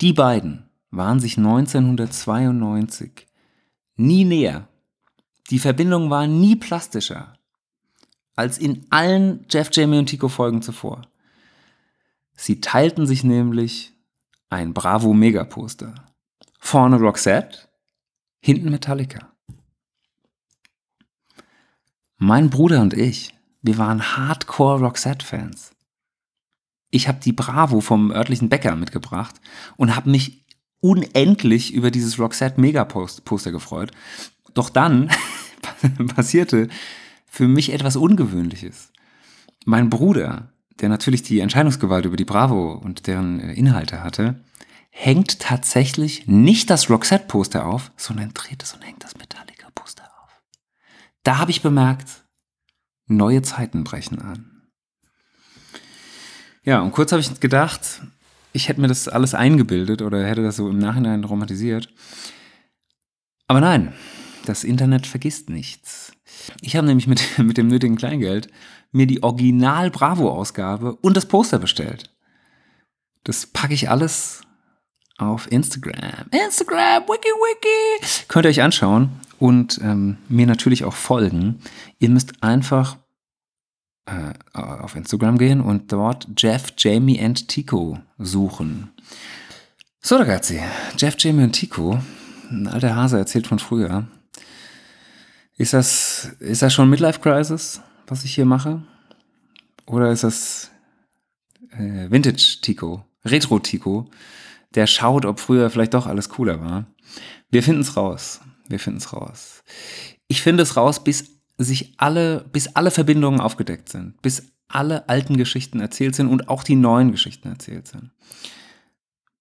Die 0.01 0.13
beiden 0.13 0.69
waren 0.91 1.21
sich 1.21 1.39
1992 1.39 3.28
nie 3.99 4.25
näher. 4.25 4.69
Die 5.51 5.59
Verbindung 5.59 6.09
war 6.09 6.27
nie 6.27 6.57
plastischer 6.57 7.39
als 8.39 8.57
in 8.57 8.87
allen 8.91 9.45
Jeff, 9.51 9.69
Jamie 9.73 9.99
und 9.99 10.07
Tico 10.07 10.29
Folgen 10.29 10.63
zuvor. 10.63 11.03
Sie 12.37 12.61
teilten 12.61 13.05
sich 13.05 13.25
nämlich 13.25 13.93
ein 14.49 14.73
Bravo 14.73 15.13
Megaposter. 15.13 16.07
Vorne 16.61 16.99
Roxette, 17.01 17.69
hinten 18.41 18.71
Metallica. 18.71 19.33
Mein 22.17 22.49
Bruder 22.49 22.81
und 22.81 22.95
ich, 22.95 23.35
wir 23.63 23.77
waren 23.77 24.17
Hardcore 24.17 24.81
Roxette-Fans. 24.81 25.73
Ich 26.91 27.09
habe 27.09 27.19
die 27.19 27.33
Bravo 27.33 27.81
vom 27.81 28.13
örtlichen 28.13 28.49
Bäcker 28.49 28.77
mitgebracht 28.77 29.41
und 29.77 29.97
habe 29.97 30.11
mich 30.11 30.45
unendlich 30.81 31.73
über 31.75 31.91
dieses 31.91 32.19
Roxette 32.19 32.61
Megaposter 32.61 33.53
gefreut. 33.53 33.91
Doch 34.55 34.71
dann 34.71 35.11
passierte 36.15 36.69
für 37.27 37.49
mich 37.49 37.73
etwas 37.73 37.97
Ungewöhnliches. 37.97 38.93
Mein 39.65 39.91
Bruder, 39.91 40.53
der 40.81 40.89
natürlich 40.89 41.23
die 41.23 41.41
Entscheidungsgewalt 41.41 42.07
über 42.07 42.17
die 42.17 42.25
Bravo 42.25 42.73
und 42.73 43.07
deren 43.07 43.41
äh, 43.41 43.53
Inhalte 43.53 44.03
hatte, 44.03 44.43
hängt 44.91 45.41
tatsächlich 45.41 46.27
nicht 46.27 46.71
das 46.71 46.91
Roxette-Poster 46.91 47.67
auf, 47.67 47.93
sondern 47.97 48.33
dreht 48.35 48.63
es 48.63 48.75
und 48.75 48.83
hängt 48.83 49.05
das 49.05 49.17
Metallica-Poster 49.17 50.05
auf. 50.23 50.43
Da 51.23 51.39
habe 51.39 51.51
ich 51.51 51.63
bemerkt, 51.63 52.25
neue 53.07 53.43
Zeiten 53.43 53.85
brechen 53.85 54.21
an. 54.21 54.63
Ja, 56.65 56.81
und 56.81 56.93
kurz 56.93 57.13
habe 57.13 57.21
ich 57.21 57.41
gedacht, 57.41 58.03
ich 58.59 58.69
hätte 58.69 58.81
mir 58.81 58.89
das 58.89 59.07
alles 59.07 59.35
eingebildet 59.35 60.03
oder 60.03 60.27
hätte 60.27 60.43
das 60.43 60.57
so 60.57 60.69
im 60.69 60.79
Nachhinein 60.79 61.23
romantisiert. 61.23 61.89
Aber 63.47 63.61
nein, 63.61 63.93
das 64.47 64.65
Internet 64.65 65.07
vergisst 65.07 65.49
nichts. 65.49 66.13
Ich 66.61 66.75
habe 66.75 66.85
nämlich 66.85 67.07
mit, 67.07 67.39
mit 67.39 67.57
dem 67.57 67.69
nötigen 67.69 67.95
Kleingeld 67.95 68.49
mir 68.91 69.07
die 69.07 69.23
Original 69.23 69.93
Bravo-Ausgabe 69.93 70.97
und 70.97 71.17
das 71.17 71.27
Poster 71.27 71.61
bestellt. 71.61 72.11
Das 73.23 73.47
packe 73.47 73.75
ich 73.75 73.91
alles 73.91 74.41
auf 75.19 75.51
Instagram. 75.53 76.27
Instagram, 76.33 77.05
wiki 77.05 77.29
wiki. 77.29 78.25
Könnt 78.27 78.47
ihr 78.47 78.51
euch 78.51 78.63
anschauen 78.63 79.21
und 79.39 79.79
ähm, 79.85 80.17
mir 80.29 80.49
natürlich 80.49 80.85
auch 80.85 80.95
folgen. 80.95 81.61
Ihr 82.01 82.11
müsst 82.11 82.43
einfach 82.43 82.97
äh, 84.09 84.59
auf 84.59 84.97
Instagram 84.97 85.39
gehen 85.39 85.61
und 85.61 85.93
dort 85.93 86.29
Jeff, 86.37 86.73
Jamie 86.77 87.21
and 87.21 87.49
Tico 87.49 87.99
suchen. 88.19 88.91
So 90.01 90.17
ragazzi, 90.17 90.61
Jeff, 90.97 91.17
Jamie 91.19 91.45
und 91.45 91.53
Tico, 91.53 92.01
ein 92.51 92.67
alter 92.67 92.97
Hase 92.97 93.19
erzählt 93.19 93.47
von 93.47 93.59
früher. 93.59 94.07
Ist 95.57 95.73
das, 95.73 96.31
ist 96.39 96.63
das 96.63 96.73
schon 96.73 96.89
Midlife 96.89 97.21
Crisis, 97.21 97.81
was 98.07 98.25
ich 98.25 98.35
hier 98.35 98.47
mache? 98.47 98.83
Oder 99.87 100.11
ist 100.13 100.25
das 100.25 100.71
äh, 101.73 102.11
Vintage 102.11 102.59
Tico, 102.63 103.05
Retro 103.25 103.59
Tico, 103.59 104.09
der 104.75 104.87
schaut, 104.87 105.25
ob 105.25 105.41
früher 105.41 105.71
vielleicht 105.71 105.95
doch 105.95 106.07
alles 106.07 106.29
cooler 106.29 106.61
war? 106.61 106.87
Wir 107.51 107.63
finden 107.63 107.81
es 107.83 107.97
raus. 107.97 108.41
Wir 108.69 108.79
finden 108.79 108.99
es 108.99 109.13
raus. 109.13 109.65
Ich 110.29 110.43
finde 110.43 110.63
es 110.63 110.77
raus, 110.77 111.03
bis 111.03 111.38
sich 111.59 111.95
alle, 111.97 112.45
bis 112.53 112.69
alle 112.69 112.91
Verbindungen 112.91 113.41
aufgedeckt 113.41 113.89
sind, 113.89 114.21
bis 114.23 114.53
alle 114.69 115.09
alten 115.09 115.37
Geschichten 115.37 115.81
erzählt 115.81 116.15
sind 116.15 116.29
und 116.29 116.49
auch 116.49 116.63
die 116.63 116.77
neuen 116.77 117.11
Geschichten 117.11 117.49
erzählt 117.49 117.89
sind. 117.89 118.13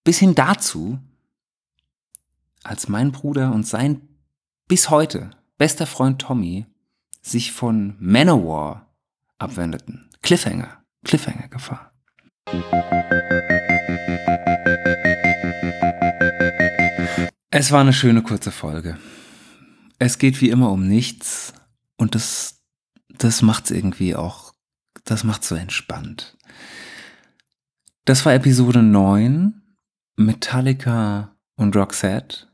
Bis 0.03 0.17
hin 0.19 0.35
dazu, 0.35 0.99
als 2.63 2.87
mein 2.87 3.11
Bruder 3.11 3.53
und 3.53 3.67
sein 3.67 4.01
bis 4.67 4.89
heute 4.89 5.31
bester 5.57 5.85
Freund 5.85 6.19
Tommy 6.19 6.65
sich 7.21 7.51
von 7.51 7.95
Manowar 7.99 8.93
abwendeten. 9.37 10.09
Cliffhanger, 10.21 10.83
Cliffhanger-Gefahr. 11.03 11.91
Es 17.49 17.71
war 17.71 17.81
eine 17.81 17.93
schöne 17.93 18.23
kurze 18.23 18.51
Folge. 18.51 18.97
Es 19.99 20.17
geht 20.17 20.41
wie 20.41 20.49
immer 20.49 20.71
um 20.71 20.87
nichts 20.87 21.53
und 21.97 22.15
das, 22.15 22.61
das 23.09 23.41
macht's 23.41 23.71
irgendwie 23.71 24.15
auch, 24.15 24.53
das 25.03 25.23
macht's 25.23 25.49
so 25.49 25.55
entspannt. 25.55 26.37
Das 28.05 28.25
war 28.25 28.33
Episode 28.33 28.81
9, 28.83 29.61
Metallica 30.15 31.35
und 31.55 31.75
Roxette. 31.75 32.47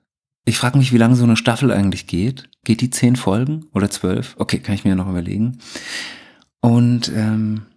Ich 0.45 0.57
frage 0.57 0.77
mich, 0.77 0.91
wie 0.91 0.97
lange 0.97 1.15
so 1.15 1.23
eine 1.23 1.37
Staffel 1.37 1.71
eigentlich 1.71 2.07
geht. 2.07 2.49
Geht 2.65 2.81
die 2.81 2.89
zehn 2.89 3.15
Folgen 3.15 3.65
oder 3.73 3.89
zwölf? 3.89 4.35
Okay, 4.37 4.59
kann 4.59 4.75
ich 4.75 4.83
mir 4.83 4.95
noch 4.95 5.09
überlegen. 5.09 5.59
Und 6.59 7.09
ähm, 7.09 7.67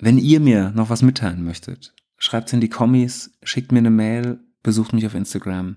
wenn 0.00 0.18
ihr 0.18 0.40
mir 0.40 0.70
noch 0.74 0.90
was 0.90 1.02
mitteilen 1.02 1.44
möchtet, 1.44 1.94
schreibt 2.18 2.48
es 2.48 2.52
in 2.52 2.60
die 2.60 2.68
Kommis, 2.68 3.32
schickt 3.42 3.72
mir 3.72 3.78
eine 3.78 3.90
Mail, 3.90 4.40
besucht 4.62 4.92
mich 4.92 5.06
auf 5.06 5.14
Instagram. 5.14 5.76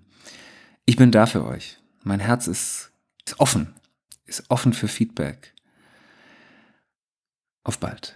Ich 0.85 0.95
bin 0.95 1.11
da 1.11 1.25
für 1.25 1.45
euch. 1.45 1.77
Mein 2.03 2.19
Herz 2.19 2.47
ist, 2.47 2.91
ist 3.25 3.39
offen, 3.39 3.73
ist 4.27 4.43
offen 4.49 4.73
für 4.73 4.87
Feedback. 4.87 5.53
Auf 7.63 7.79
bald. 7.79 8.15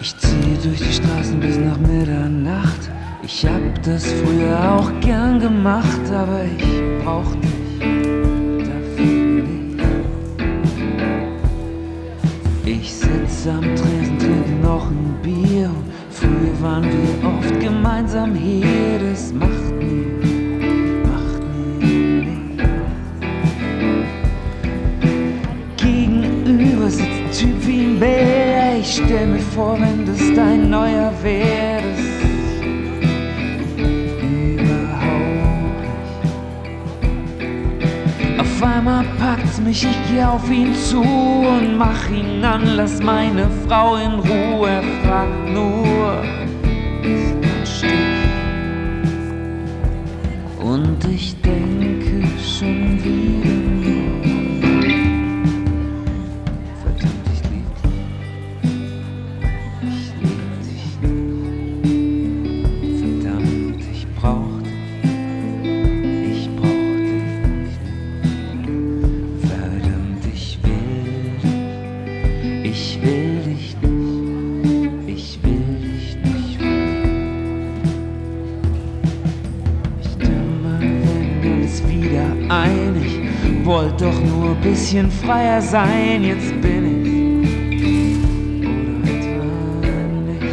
Ich 0.00 0.16
ziehe 0.16 0.58
durch 0.62 0.78
die 0.78 0.92
Straßen 0.92 1.40
bis 1.40 1.56
nach 1.56 1.78
Mitternacht. 1.78 2.90
Ich 3.22 3.46
hab 3.46 3.82
das 3.82 4.04
früher 4.04 4.72
auch 4.72 5.00
gern 5.00 5.38
gemacht, 5.38 6.10
aber 6.10 6.44
ich 6.44 7.04
brauch 7.04 7.34
waren 16.62 16.84
wir 16.84 17.28
oft 17.28 17.60
gemeinsam 17.60 18.34
hier, 18.34 18.98
das 18.98 19.32
macht 19.32 19.72
mir, 19.78 20.04
macht 21.06 21.42
mir 21.80 22.24
nichts. 22.24 22.64
Gegenüber 25.76 26.90
sitzt 26.90 27.08
ein 27.08 27.30
Typ 27.32 27.66
wie 27.66 27.80
ein 27.84 27.98
Bär. 27.98 28.78
Ich 28.78 29.00
stell 29.04 29.26
mir 29.26 29.38
vor, 29.38 29.78
wenn 29.80 30.04
das 30.04 30.20
dein 30.34 30.68
neuer 30.70 31.12
wär, 31.22 31.80
das 31.80 32.00
überhaupt 34.54 35.80
nicht. 37.38 38.40
Auf 38.40 38.62
einmal 38.62 39.04
packt's 39.18 39.60
mich, 39.60 39.84
ich 39.84 39.98
geh 40.10 40.22
auf 40.22 40.50
ihn 40.50 40.74
zu 40.74 41.00
und 41.00 41.76
mach 41.78 42.10
ihn 42.10 42.44
an, 42.44 42.62
lass 42.76 43.02
meine 43.02 43.48
Frau 43.66 43.96
in 43.96 44.12
Ruhe. 44.12 44.82
Fragt 45.04 45.48
nur, 45.52 45.79
wieder 81.88 82.26
einig. 82.48 83.20
Wollt 83.64 84.00
doch 84.00 84.20
nur 84.22 84.50
ein 84.50 84.60
bisschen 84.62 85.10
freier 85.10 85.60
sein. 85.60 86.24
Jetzt 86.24 86.60
bin 86.60 86.84
ich. 86.86 87.10
Oder 89.78 89.88
etwa 89.88 90.04
nicht. 90.28 90.44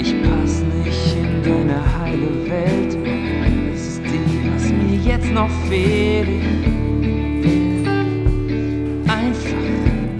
Ich 0.00 0.12
pass 0.22 0.62
nicht 0.84 1.16
in 1.16 1.42
deine 1.42 1.78
heile 1.98 2.32
Welt. 2.50 2.92
Das 3.72 3.80
ist 3.80 4.02
die, 4.04 4.50
was 4.52 4.64
mir 4.70 4.96
jetzt 5.12 5.30
noch 5.32 5.50
fehlt. 5.68 6.28
Ich 7.42 7.88
einfach 9.08 9.66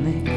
nicht. 0.04 0.28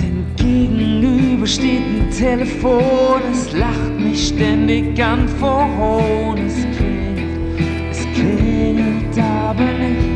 Denn 0.00 0.18
gegenüber 0.36 1.46
steht 1.46 1.84
ein 1.84 2.10
Telefon, 2.10 3.20
es 3.30 3.52
lacht 3.52 3.85
mich 4.16 4.28
ständig 4.28 5.02
an 5.02 5.28
vor 5.28 5.68
Hohn. 5.78 6.38
Es 6.46 6.54
klingelt, 6.76 7.90
es 7.90 8.00
klingelt 8.14 9.18
aber 9.18 9.64
nicht. 9.64 10.06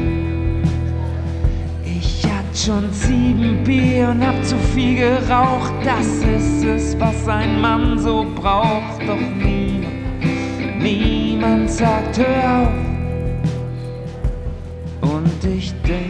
Ich 1.85 2.25
hatte 2.25 2.57
schon 2.57 2.91
sieben 2.93 3.63
Bier 3.63 4.09
und 4.09 4.27
hab 4.27 4.43
zu 4.43 4.57
viel 4.75 4.97
geraucht. 4.97 5.75
Das 5.85 6.07
ist 6.07 6.65
es, 6.65 6.99
was 6.99 7.29
ein 7.29 7.61
Mann 7.61 7.99
so 7.99 8.25
braucht. 8.35 9.03
doch 9.07 9.21
niemand, 9.37 10.83
niemand 10.83 11.71
sagt, 11.71 12.19
hör 12.19 12.63
auf. 12.63 12.73
Und 15.13 15.45
ich 15.45 15.75
denke 15.83 16.10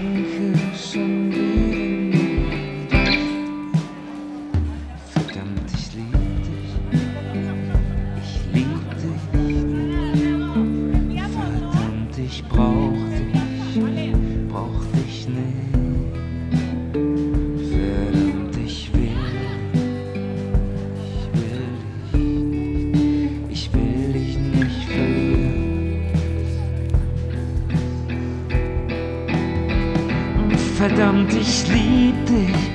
Verdammt, 30.90 31.32
ich 31.34 31.68
lieb 31.68 32.26
dich. 32.26 32.70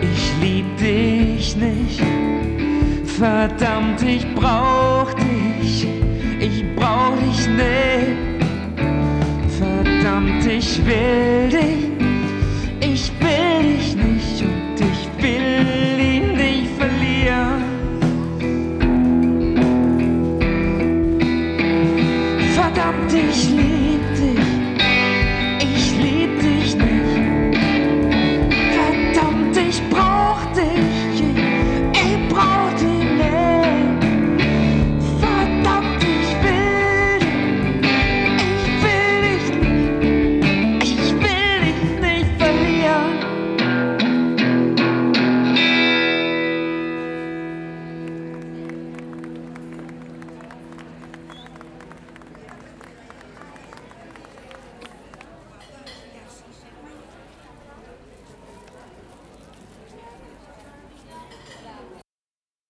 Ich 0.00 0.32
lieb 0.40 0.76
dich 0.76 1.56
nicht. 1.56 2.00
Verdammt, 3.04 4.02
ich 4.02 4.24
brauch 4.36 5.12
dich. 5.14 5.88
Ich 6.38 6.64
brauch 6.76 7.16
dich 7.16 7.48
nicht. 7.48 8.44
Verdammt, 9.58 10.46
ich 10.46 10.78
will 10.86 11.87